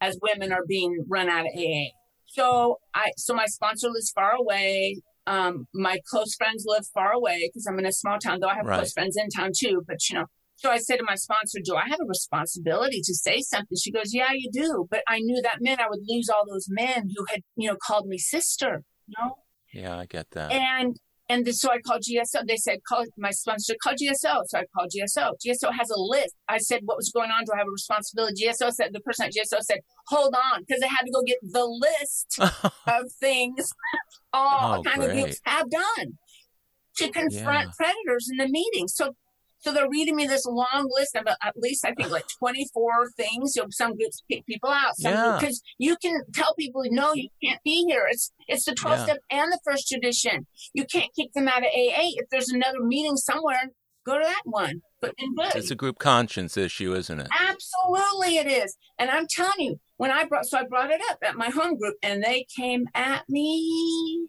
[0.00, 1.90] as women are being run out of AA.
[2.36, 5.00] So I, so my sponsor lives far away.
[5.26, 8.56] Um, my close friends live far away because I'm in a small town, though I
[8.56, 8.76] have right.
[8.76, 9.82] close friends in town too.
[9.86, 10.26] But you know,
[10.56, 13.76] so I said to my sponsor, Do I have a responsibility to say something?
[13.82, 14.86] She goes, Yeah, you do.
[14.90, 17.76] But I knew that meant I would lose all those men who had, you know,
[17.82, 19.36] called me sister, you know?
[19.72, 20.52] Yeah, I get that.
[20.52, 20.96] And
[21.28, 22.46] and so I called GSO.
[22.46, 24.44] They said, call my sponsor, call GSO.
[24.46, 25.32] So I called GSO.
[25.44, 26.34] GSO has a list.
[26.48, 27.44] I said, what was going on?
[27.44, 28.46] Do I have a responsibility?
[28.46, 31.38] GSO said, the person at GSO said, hold on, because they had to go get
[31.42, 32.38] the list
[32.86, 33.72] of things
[34.32, 35.10] all oh, kind great.
[35.10, 36.18] of groups have done
[36.98, 37.72] to confront yeah.
[37.76, 38.86] predators in the meeting.
[38.88, 39.14] So
[39.58, 43.10] so they're reading me this long list of uh, at least I think like 24
[43.16, 43.56] things.
[43.56, 44.92] You know, some groups kick people out.
[44.96, 45.90] Because yeah.
[45.90, 48.06] you can tell people no, you can't be here.
[48.10, 49.04] It's it's the 12 yeah.
[49.04, 50.46] step and the first tradition.
[50.72, 52.14] You can't kick them out of AA.
[52.16, 53.70] If there's another meeting somewhere,
[54.06, 54.82] go to that one.
[55.00, 57.28] But it's a group conscience issue, isn't it?
[57.38, 58.76] Absolutely, it is.
[58.98, 61.76] And I'm telling you, when I brought so I brought it up at my home
[61.76, 64.28] group, and they came at me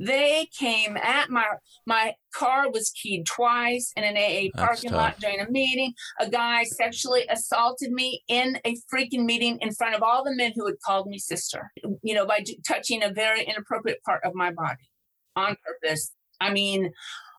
[0.00, 1.44] they came at my
[1.86, 5.92] my car was keyed twice in an AA parking lot during a meeting.
[6.18, 10.52] A guy sexually assaulted me in a freaking meeting in front of all the men
[10.54, 11.70] who had called me sister.
[12.02, 14.88] You know, by touching a very inappropriate part of my body
[15.36, 16.12] on purpose.
[16.40, 16.92] I mean,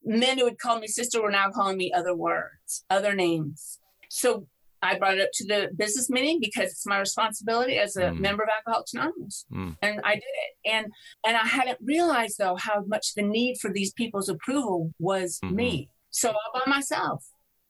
[0.04, 3.80] men who had called me sister were now calling me other words, other names.
[4.10, 4.46] So
[4.82, 8.20] I brought it up to the business meeting because it's my responsibility as a mm.
[8.20, 9.76] member of Alcoholics Anonymous, mm.
[9.82, 10.72] and I did it.
[10.72, 10.88] And
[11.26, 15.56] and I hadn't realized though how much the need for these people's approval was mm-hmm.
[15.56, 15.90] me.
[16.10, 17.26] So all by myself,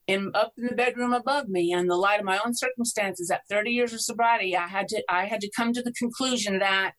[0.08, 3.30] in up in the bedroom above me, and the light of my own circumstances.
[3.30, 6.60] At 30 years of sobriety, I had to I had to come to the conclusion
[6.60, 6.94] that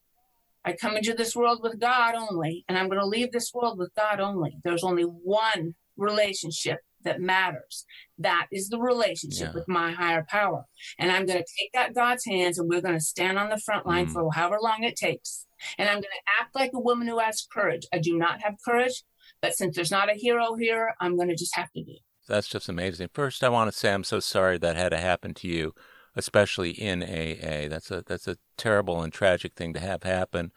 [0.64, 3.78] I come into this world with God only, and I'm going to leave this world
[3.78, 4.58] with God only.
[4.62, 7.84] There's only one relationship that matters.
[8.18, 9.54] That is the relationship yeah.
[9.54, 10.64] with my higher power.
[10.98, 13.58] And I'm going to take that God's hands and we're going to stand on the
[13.58, 14.12] front line mm.
[14.12, 15.46] for however long it takes.
[15.78, 17.86] And I'm going to act like a woman who has courage.
[17.92, 19.02] I do not have courage,
[19.40, 21.94] but since there's not a hero here, I'm going to just have to do.
[22.28, 23.08] That's just amazing.
[23.12, 25.74] First, I want to say I'm so sorry that had to happen to you,
[26.14, 27.68] especially in AA.
[27.68, 30.52] That's a that's a terrible and tragic thing to have happen.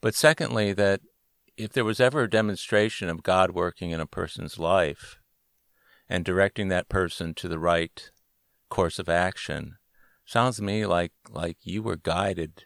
[0.00, 1.00] But secondly, that
[1.56, 5.18] if there was ever a demonstration of God working in a person's life,
[6.08, 8.10] and directing that person to the right
[8.68, 9.76] course of action.
[10.24, 12.64] Sounds to me like like you were guided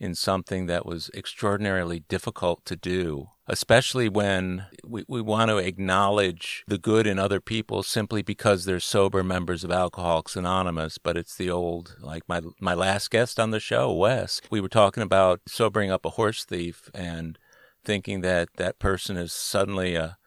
[0.00, 6.64] in something that was extraordinarily difficult to do, especially when we, we want to acknowledge
[6.66, 10.98] the good in other people simply because they're sober members of Alcoholics Anonymous.
[10.98, 14.68] But it's the old, like my, my last guest on the show, Wes, we were
[14.68, 17.38] talking about sobering up a horse thief and
[17.84, 20.18] thinking that that person is suddenly a,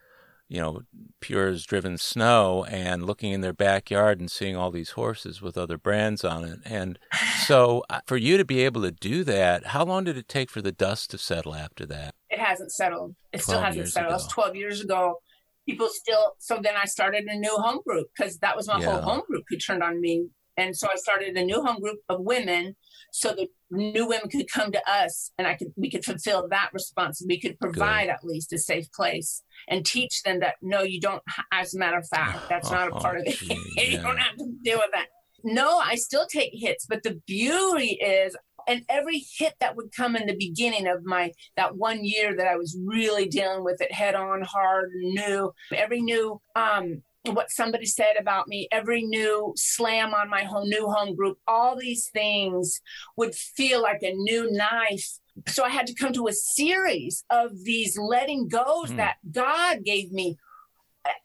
[0.49, 0.81] you know,
[1.19, 5.57] pure as driven snow and looking in their backyard and seeing all these horses with
[5.57, 6.59] other brands on it.
[6.63, 6.97] And
[7.45, 10.49] so uh, for you to be able to do that, how long did it take
[10.49, 12.15] for the dust to settle after that?
[12.29, 13.15] It hasn't settled.
[13.33, 14.11] It still hasn't settled.
[14.11, 15.19] It was 12 years ago.
[15.67, 18.91] People still, so then I started a new home group because that was my yeah.
[18.91, 20.29] whole home group who turned on me.
[20.55, 22.75] And so I started a new home group of women
[23.11, 26.69] so the new women could come to us and I could we could fulfill that
[26.73, 27.23] response.
[27.27, 28.13] We could provide Good.
[28.13, 31.21] at least a safe place and teach them that no, you don't.
[31.51, 33.41] As a matter of fact, that's oh, not a oh, part of it.
[33.89, 35.07] you don't have to deal with that.
[35.43, 38.35] No, I still take hits, but the beauty is
[38.67, 42.47] and every hit that would come in the beginning of my that one year that
[42.47, 47.01] I was really dealing with it head on hard and new every new um
[47.33, 51.75] what somebody said about me, every new slam on my home, new home group, all
[51.75, 52.81] these things
[53.15, 55.19] would feel like a new knife.
[55.47, 58.97] So I had to come to a series of these letting goes mm.
[58.97, 60.37] that God gave me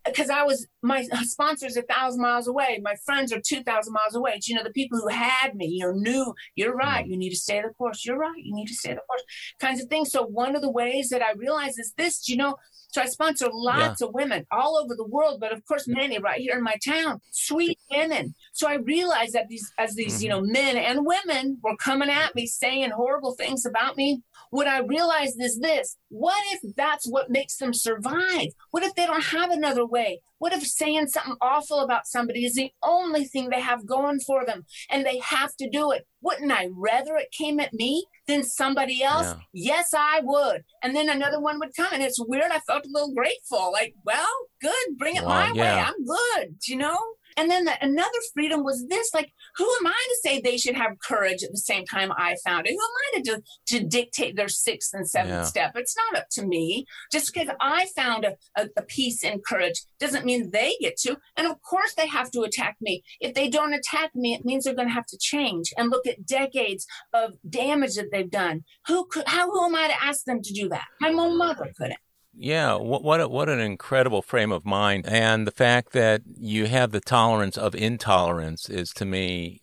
[0.05, 2.81] because I was my sponsors a thousand miles away.
[2.83, 4.33] My friends are two thousand miles away.
[4.37, 7.07] It's, you know, the people who had me, you know, knew you're right.
[7.07, 8.05] You need to stay the course.
[8.05, 8.37] You're right.
[8.37, 9.23] You need to stay the course.
[9.61, 10.11] Kinds of things.
[10.11, 12.29] So one of the ways that I realized is this.
[12.29, 12.57] You know,
[12.89, 14.09] so I sponsor lots yeah.
[14.09, 17.21] of women all over the world, but of course many right here in my town,
[17.33, 18.35] sweet women.
[18.53, 20.23] So I realized that these, as these, mm-hmm.
[20.23, 24.23] you know, men and women were coming at me saying horrible things about me
[24.53, 28.49] what I realized is this what if that's what makes them survive?
[28.71, 30.21] What if they don't have another way?
[30.41, 34.45] What if saying something awful about somebody is the only thing they have going for
[34.45, 36.07] them and they have to do it?
[36.21, 39.35] Wouldn't I rather it came at me than somebody else?
[39.55, 39.77] Yeah.
[39.77, 40.65] Yes, I would.
[40.83, 42.53] And then another one would come and it's weird.
[42.53, 45.63] I felt a little grateful like, well, good, bring it well, my yeah.
[45.63, 45.83] way.
[45.83, 46.99] I'm good, you know?
[47.37, 50.75] And then the, another freedom was this like, who am I to say they should
[50.75, 52.73] have courage at the same time I found it?
[52.73, 53.43] Who am I to,
[53.79, 55.45] to dictate their sixth and seventh yeah.
[55.45, 55.73] step?
[55.75, 56.87] It's not up to me.
[57.11, 61.17] Just because I found a, a, a peace and courage doesn't mean they get to.
[61.37, 63.03] And of course, they have to attack me.
[63.21, 66.07] If they don't attack me, it means they're going to have to change and look
[66.07, 68.65] at decades of damage that they've done.
[68.87, 70.85] Who could, how, who am I to ask them to do that?
[71.01, 71.99] My own mother couldn't.
[72.35, 76.91] Yeah, what what, what an incredible frame of mind, and the fact that you have
[76.91, 79.59] the tolerance of intolerance is to me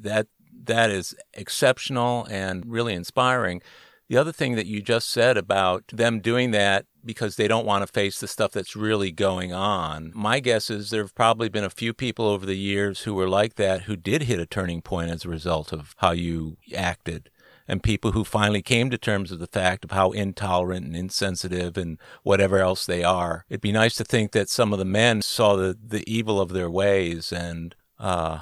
[0.00, 0.28] that
[0.64, 3.60] that is exceptional and really inspiring.
[4.08, 7.84] The other thing that you just said about them doing that because they don't want
[7.84, 10.12] to face the stuff that's really going on.
[10.14, 13.28] My guess is there have probably been a few people over the years who were
[13.28, 17.30] like that who did hit a turning point as a result of how you acted
[17.68, 21.76] and people who finally came to terms with the fact of how intolerant and insensitive
[21.76, 23.44] and whatever else they are.
[23.48, 26.50] It'd be nice to think that some of the men saw the, the evil of
[26.50, 28.40] their ways and, uh,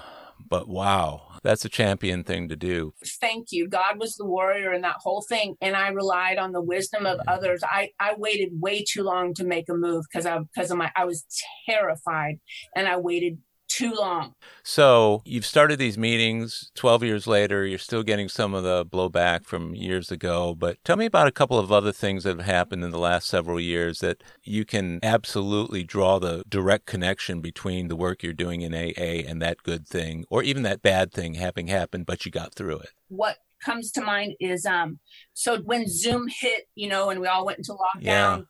[0.49, 2.93] but wow, that's a champion thing to do.
[3.21, 3.69] Thank you.
[3.69, 7.19] God was the warrior in that whole thing, and I relied on the wisdom of
[7.25, 7.33] yeah.
[7.33, 7.63] others.
[7.65, 10.91] I, I waited way too long to make a move because I because of my
[10.97, 11.25] I was
[11.69, 12.41] terrified,
[12.75, 13.39] and I waited
[13.71, 14.35] too long.
[14.65, 17.65] So you've started these meetings 12 years later.
[17.65, 20.55] You're still getting some of the blowback from years ago.
[20.55, 23.29] But tell me about a couple of other things that have happened in the last
[23.29, 28.61] several years that you can absolutely draw the direct connection between the work you're doing
[28.63, 32.33] in AA and that good thing, or even that bad thing having happened, but you
[32.33, 32.91] got through it.
[33.09, 34.99] What comes to mind is um
[35.33, 38.03] so when Zoom hit, you know, and we all went into lockdown.
[38.03, 38.41] Yeah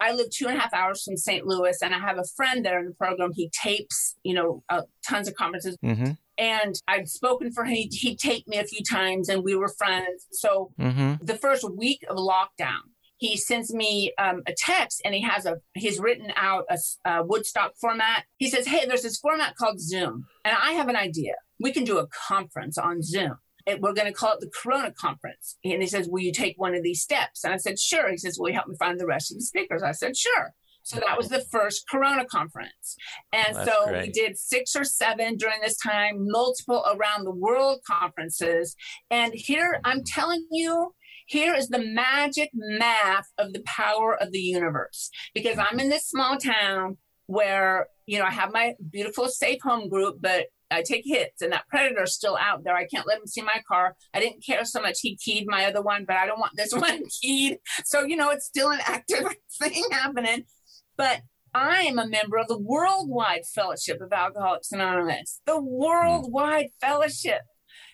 [0.00, 1.46] I live two and a half hours from St.
[1.46, 3.32] Louis, and I have a friend there in the program.
[3.34, 5.76] He tapes, you know, uh, tons of conferences.
[5.84, 6.12] Mm-hmm.
[6.38, 7.74] And I'd spoken for him.
[7.74, 10.26] He, he taped me a few times, and we were friends.
[10.32, 11.24] So mm-hmm.
[11.24, 12.82] the first week of lockdown,
[13.18, 16.78] he sends me um, a text, and he has a he's written out a,
[17.08, 18.24] a Woodstock format.
[18.36, 21.32] He says, "Hey, there's this format called Zoom, and I have an idea.
[21.58, 23.38] We can do a conference on Zoom."
[23.80, 25.56] We're going to call it the Corona Conference.
[25.64, 27.44] And he says, Will you take one of these steps?
[27.44, 28.10] And I said, Sure.
[28.10, 29.82] He says, Will you help me find the rest of the speakers?
[29.82, 30.54] I said, Sure.
[30.86, 32.94] So that was the first Corona conference.
[33.32, 34.06] And That's so great.
[34.06, 38.76] we did six or seven during this time, multiple around the world conferences.
[39.10, 40.94] And here I'm telling you,
[41.26, 45.10] here is the magic math of the power of the universe.
[45.34, 49.88] Because I'm in this small town where, you know, I have my beautiful safe home
[49.88, 52.74] group, but I take hits and that predator's still out there.
[52.74, 53.96] I can't let him see my car.
[54.12, 56.72] I didn't care so much he keyed my other one, but I don't want this
[56.74, 57.58] one keyed.
[57.84, 59.26] So, you know, it's still an active
[59.58, 60.44] thing happening.
[60.96, 61.20] But
[61.54, 65.66] I am a member of the Worldwide Fellowship of Alcoholics Anonymous, the hmm.
[65.66, 67.42] Worldwide Fellowship.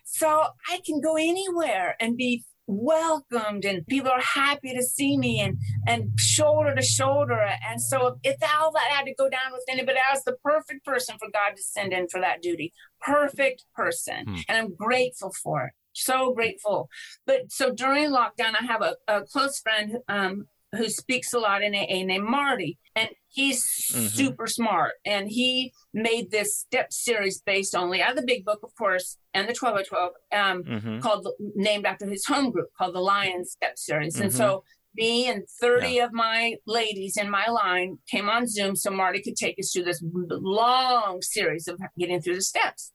[0.04, 5.40] So I can go anywhere and be welcomed and people are happy to see me
[5.40, 7.38] and and shoulder to shoulder.
[7.68, 11.16] And so if all that had to go down with anybody else the perfect person
[11.18, 12.72] for god to send in for that duty.
[13.00, 14.24] Perfect person.
[14.26, 14.36] Hmm.
[14.48, 15.72] and i'm grateful for it.
[15.94, 16.88] So grateful.
[17.26, 21.62] But so during lockdown i have a, a close friend um, who speaks a lot
[21.62, 22.78] in AA named Marty.
[22.96, 24.06] And he's mm-hmm.
[24.06, 24.92] super smart.
[25.04, 29.48] And he made this step series based only on the big book, of course, and
[29.48, 30.98] the 12 by 12, um, mm-hmm.
[31.00, 34.14] called named after his home group called the Lion Step Series.
[34.14, 34.24] Mm-hmm.
[34.24, 34.64] And so
[34.94, 36.04] me and 30 yeah.
[36.04, 39.84] of my ladies in my line came on Zoom so Marty could take us through
[39.84, 42.92] this long series of getting through the steps.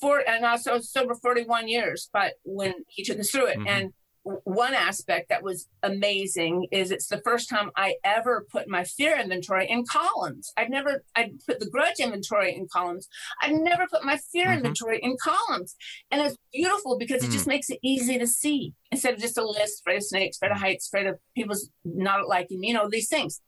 [0.00, 3.58] For, and also sober 41 years, but when he took us through it.
[3.58, 3.68] Mm-hmm.
[3.68, 3.92] And
[4.24, 9.18] one aspect that was amazing is it's the first time I ever put my fear
[9.18, 10.52] inventory in columns.
[10.56, 13.08] I'd never, I'd put the grudge inventory in columns.
[13.42, 14.58] I'd never put my fear mm-hmm.
[14.58, 15.74] inventory in columns.
[16.10, 17.28] And it's beautiful because mm.
[17.28, 17.48] it just mm.
[17.48, 20.58] makes it easy to see instead of just a list, afraid of snakes, afraid of
[20.58, 23.40] heights, afraid of people's not liking me, you know, these things.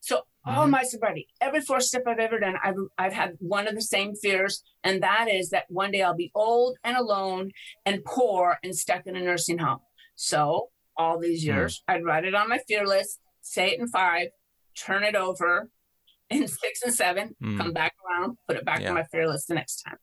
[0.00, 0.58] So mm-hmm.
[0.58, 3.82] all my sobriety, every four step I've ever done, I've I've had one of the
[3.82, 7.50] same fears, and that is that one day I'll be old and alone
[7.84, 9.80] and poor and stuck in a nursing home.
[10.20, 11.50] So all these hmm.
[11.50, 11.94] years, mm.
[11.94, 14.28] I'd write it on my fear list, say it in five,
[14.76, 15.70] turn it over
[16.30, 17.56] in six and seven, mm.
[17.56, 18.88] come back around, put it back yeah.
[18.88, 19.96] on my fear list the next time.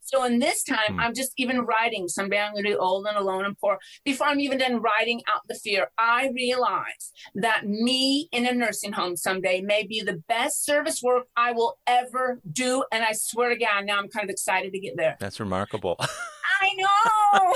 [0.00, 1.00] So in this time, mm.
[1.00, 2.08] I'm just even writing.
[2.08, 3.78] Someday I'm going to be old and alone and poor.
[4.04, 8.92] Before I'm even done writing out the fear, I realize that me in a nursing
[8.92, 12.84] home someday may be the best service work I will ever do.
[12.90, 15.16] And I swear to God, now I'm kind of excited to get there.
[15.20, 15.96] That's remarkable.
[16.60, 17.54] I know.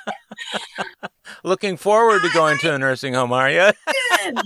[1.44, 3.70] Looking forward to going to a nursing home, are you?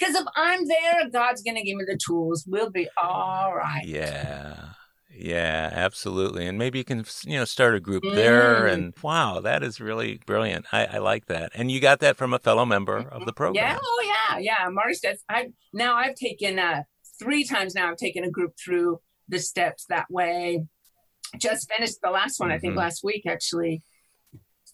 [0.00, 2.46] Because if I'm there, God's going to give me the tools.
[2.48, 3.84] We'll be all right.
[3.84, 4.70] Yeah.
[5.14, 6.46] Yeah, absolutely.
[6.46, 8.14] And maybe you can, you know, start a group mm.
[8.14, 8.66] there.
[8.66, 10.64] And wow, that is really brilliant.
[10.72, 11.52] I, I, like that.
[11.54, 13.62] And you got that from a fellow member of the program.
[13.62, 13.78] Yeah.
[13.82, 14.38] Oh, yeah.
[14.38, 14.68] Yeah.
[14.70, 16.84] Marty says, I now I've taken uh,
[17.18, 20.64] three times now, I've taken a group through the steps that way.
[21.38, 22.56] Just finished the last one, mm-hmm.
[22.56, 22.80] I think mm-hmm.
[22.80, 23.82] last week, actually.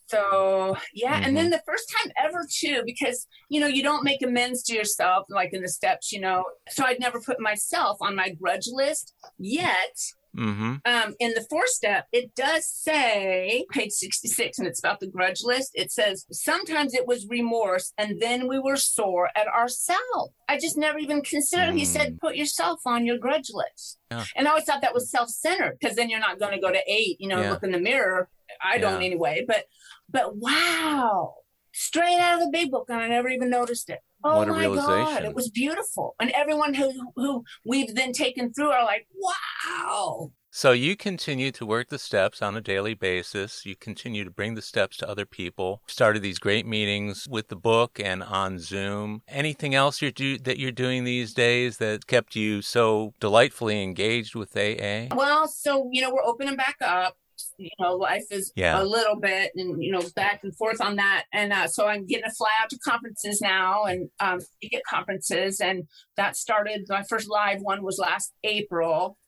[0.09, 1.25] So yeah, mm-hmm.
[1.25, 1.53] and then mm-hmm.
[1.53, 5.53] the first time ever too, because you know you don't make amends to yourself like
[5.53, 6.45] in the steps, you know.
[6.69, 9.97] So I'd never put myself on my grudge list yet.
[10.37, 10.75] Mm-hmm.
[10.85, 15.43] Um, in the four step, it does say, page 66, and it's about the grudge
[15.43, 15.71] list.
[15.75, 20.35] It says, sometimes it was remorse, and then we were sore at ourselves.
[20.49, 21.75] I just never even considered.
[21.75, 21.79] Mm.
[21.79, 22.21] He said, mm.
[22.21, 23.99] put yourself on your grudge list.
[24.11, 24.25] Yeah.
[24.37, 26.71] And I always thought that was self centered because then you're not going to go
[26.71, 27.51] to eight, you know, yeah.
[27.51, 28.29] look in the mirror.
[28.63, 28.81] I yeah.
[28.83, 29.45] don't anyway.
[29.47, 29.65] But,
[30.11, 31.35] but wow,
[31.73, 34.01] straight out of the big book, and I never even noticed it.
[34.25, 35.05] Oh what a oh my realization.
[35.05, 36.15] God, it was beautiful.
[36.21, 40.33] And everyone who who we've then taken through are like, wow.
[40.51, 43.67] So you continue to work the steps on a daily basis.
[43.67, 45.83] You continue to bring the steps to other people.
[45.87, 49.21] Started these great meetings with the book and on Zoom.
[49.29, 54.35] Anything else you're do, that you're doing these days that kept you so delightfully engaged
[54.35, 55.15] with AA?
[55.15, 57.19] Well, so you know we're opening back up
[57.59, 58.81] you know life is yeah.
[58.81, 62.07] a little bit and you know back and forth on that and uh, so i'm
[62.07, 65.85] getting to fly out to conferences now and um, get conferences and
[66.17, 69.19] that started my first live one was last april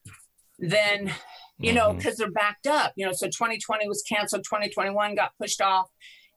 [0.59, 1.13] then
[1.59, 1.77] you mm-hmm.
[1.77, 5.89] know because they're backed up you know so 2020 was canceled 2021 got pushed off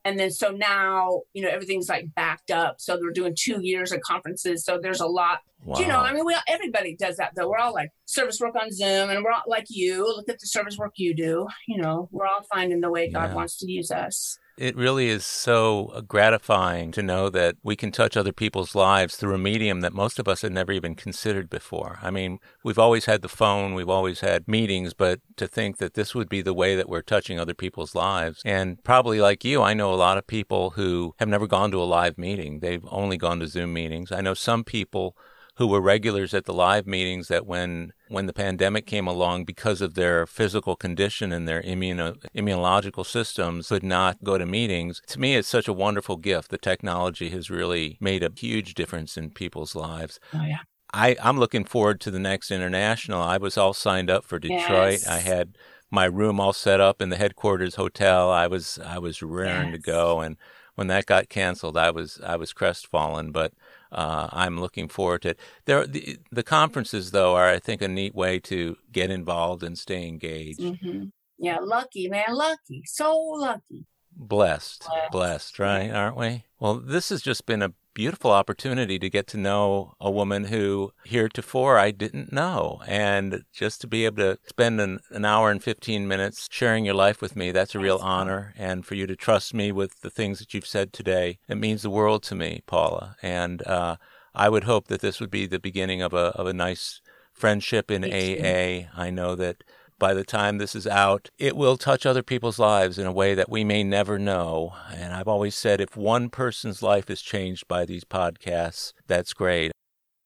[0.06, 3.92] and then so now you know everything's like backed up so they're doing two years
[3.92, 5.78] of conferences so there's a lot wow.
[5.80, 8.72] you know i mean we everybody does that though we're all like service work on
[8.72, 12.08] zoom and we're all like you look at the service work you do you know
[12.12, 13.36] we're all finding the way god yeah.
[13.36, 17.92] wants to use us it really is so uh, gratifying to know that we can
[17.92, 21.50] touch other people's lives through a medium that most of us had never even considered
[21.50, 21.98] before.
[22.04, 25.96] I mean, we've always had the phone, we've always had meetings, but to think that
[25.96, 28.44] this would be the way that we're touching other people's lives.
[28.46, 31.82] And probably like you, I know a lot of people who have never gone to
[31.82, 34.12] a live meeting, they've only gone to Zoom meetings.
[34.12, 35.18] I know some people
[35.56, 39.82] who were regulars at the live meetings that when when the pandemic came along because
[39.82, 45.20] of their physical condition and their immuno, immunological systems could not go to meetings to
[45.20, 49.30] me it's such a wonderful gift the technology has really made a huge difference in
[49.30, 50.60] people's lives oh yeah
[50.94, 53.22] I, I'm looking forward to the next international.
[53.22, 55.00] I was all signed up for Detroit.
[55.04, 55.08] Yes.
[55.08, 55.58] I had
[55.90, 58.30] my room all set up in the headquarters hotel.
[58.30, 59.78] I was I was raring yes.
[59.78, 60.38] to go, and
[60.76, 63.32] when that got canceled, I was I was crestfallen.
[63.32, 63.54] But
[63.92, 65.40] uh, I'm looking forward to it.
[65.66, 69.78] There, the, the, conferences though are, I think, a neat way to get involved and
[69.78, 70.60] stay engaged.
[70.60, 71.06] Mm-hmm.
[71.38, 73.86] Yeah, lucky man, lucky, so lucky.
[74.16, 75.90] Blessed, blessed, blessed, right?
[75.90, 76.44] Aren't we?
[76.60, 80.92] Well, this has just been a beautiful opportunity to get to know a woman who
[81.04, 82.82] heretofore I didn't know.
[82.88, 86.96] And just to be able to spend an, an hour and 15 minutes sharing your
[86.96, 88.54] life with me, that's a real honor.
[88.58, 91.82] And for you to trust me with the things that you've said today, it means
[91.82, 93.16] the world to me, Paula.
[93.22, 93.98] And uh,
[94.34, 97.02] I would hope that this would be the beginning of a, of a nice
[97.34, 98.90] friendship in AA.
[98.96, 99.64] I know that
[100.02, 103.36] by the time this is out, it will touch other people's lives in a way
[103.36, 104.74] that we may never know.
[104.92, 109.72] And I've always said if one person's life is changed by these podcasts, that's great.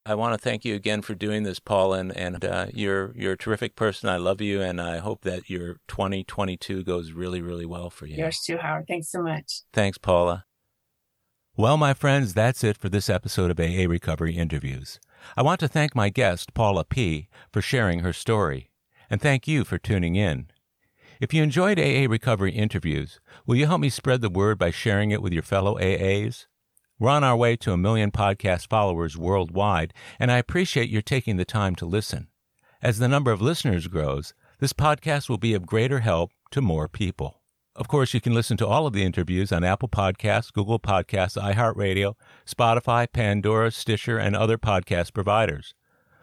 [0.05, 3.37] I want to thank you again for doing this, Paula, and uh, you're you're a
[3.37, 4.07] terrific person.
[4.07, 8.15] I love you, and I hope that your 2022 goes really, really well for you.
[8.15, 8.85] Yours too, Howard.
[8.87, 9.63] Thanks so much.
[9.73, 10.45] Thanks, Paula.
[11.57, 14.99] Well, my friends, that's it for this episode of AA Recovery Interviews.
[15.35, 18.69] I want to thank my guest, Paula P., for sharing her story
[19.09, 20.47] and thank you for tuning in.
[21.21, 25.11] If you enjoyed AA Recovery interviews, will you help me spread the word by sharing
[25.11, 26.47] it with your fellow AAs?
[26.99, 31.35] We're on our way to a million podcast followers worldwide, and I appreciate your taking
[31.37, 32.27] the time to listen.
[32.81, 36.87] As the number of listeners grows, this podcast will be of greater help to more
[36.87, 37.41] people.
[37.75, 41.37] Of course, you can listen to all of the interviews on Apple Podcasts, Google Podcasts,
[41.37, 45.73] iHeartRadio, Spotify, Pandora, Stitcher, and other podcast providers.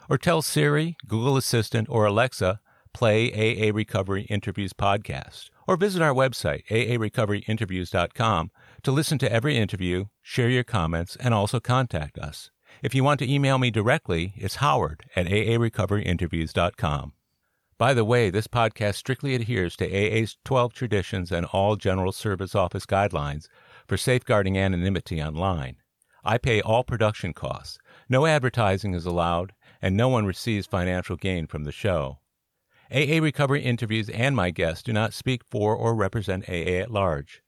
[0.08, 2.60] Or tell Siri, Google Assistant, or Alexa,
[2.92, 5.50] play AA Recovery Interviews podcast.
[5.66, 8.50] Or visit our website, aarecoveryinterviews.com,
[8.82, 12.50] to listen to every interview, share your comments, and also contact us.
[12.82, 17.12] If you want to email me directly, it's howard at aarecoveryinterviews.com.
[17.78, 22.54] By the way, this podcast strictly adheres to AA's 12 traditions and all General Service
[22.54, 23.48] Office guidelines
[23.86, 25.76] for safeguarding anonymity online.
[26.24, 27.78] I pay all production costs.
[28.08, 32.20] No advertising is allowed, and no one receives financial gain from the show.
[32.92, 37.42] AA Recovery interviews and my guests do not speak for or represent AA at large.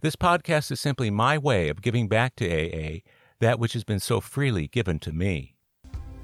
[0.00, 2.98] This podcast is simply my way of giving back to AA
[3.38, 5.54] that which has been so freely given to me.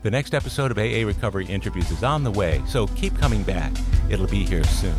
[0.03, 3.73] The next episode of AA Recovery Interviews is on the way, so keep coming back.
[4.11, 4.97] It'll be here soon.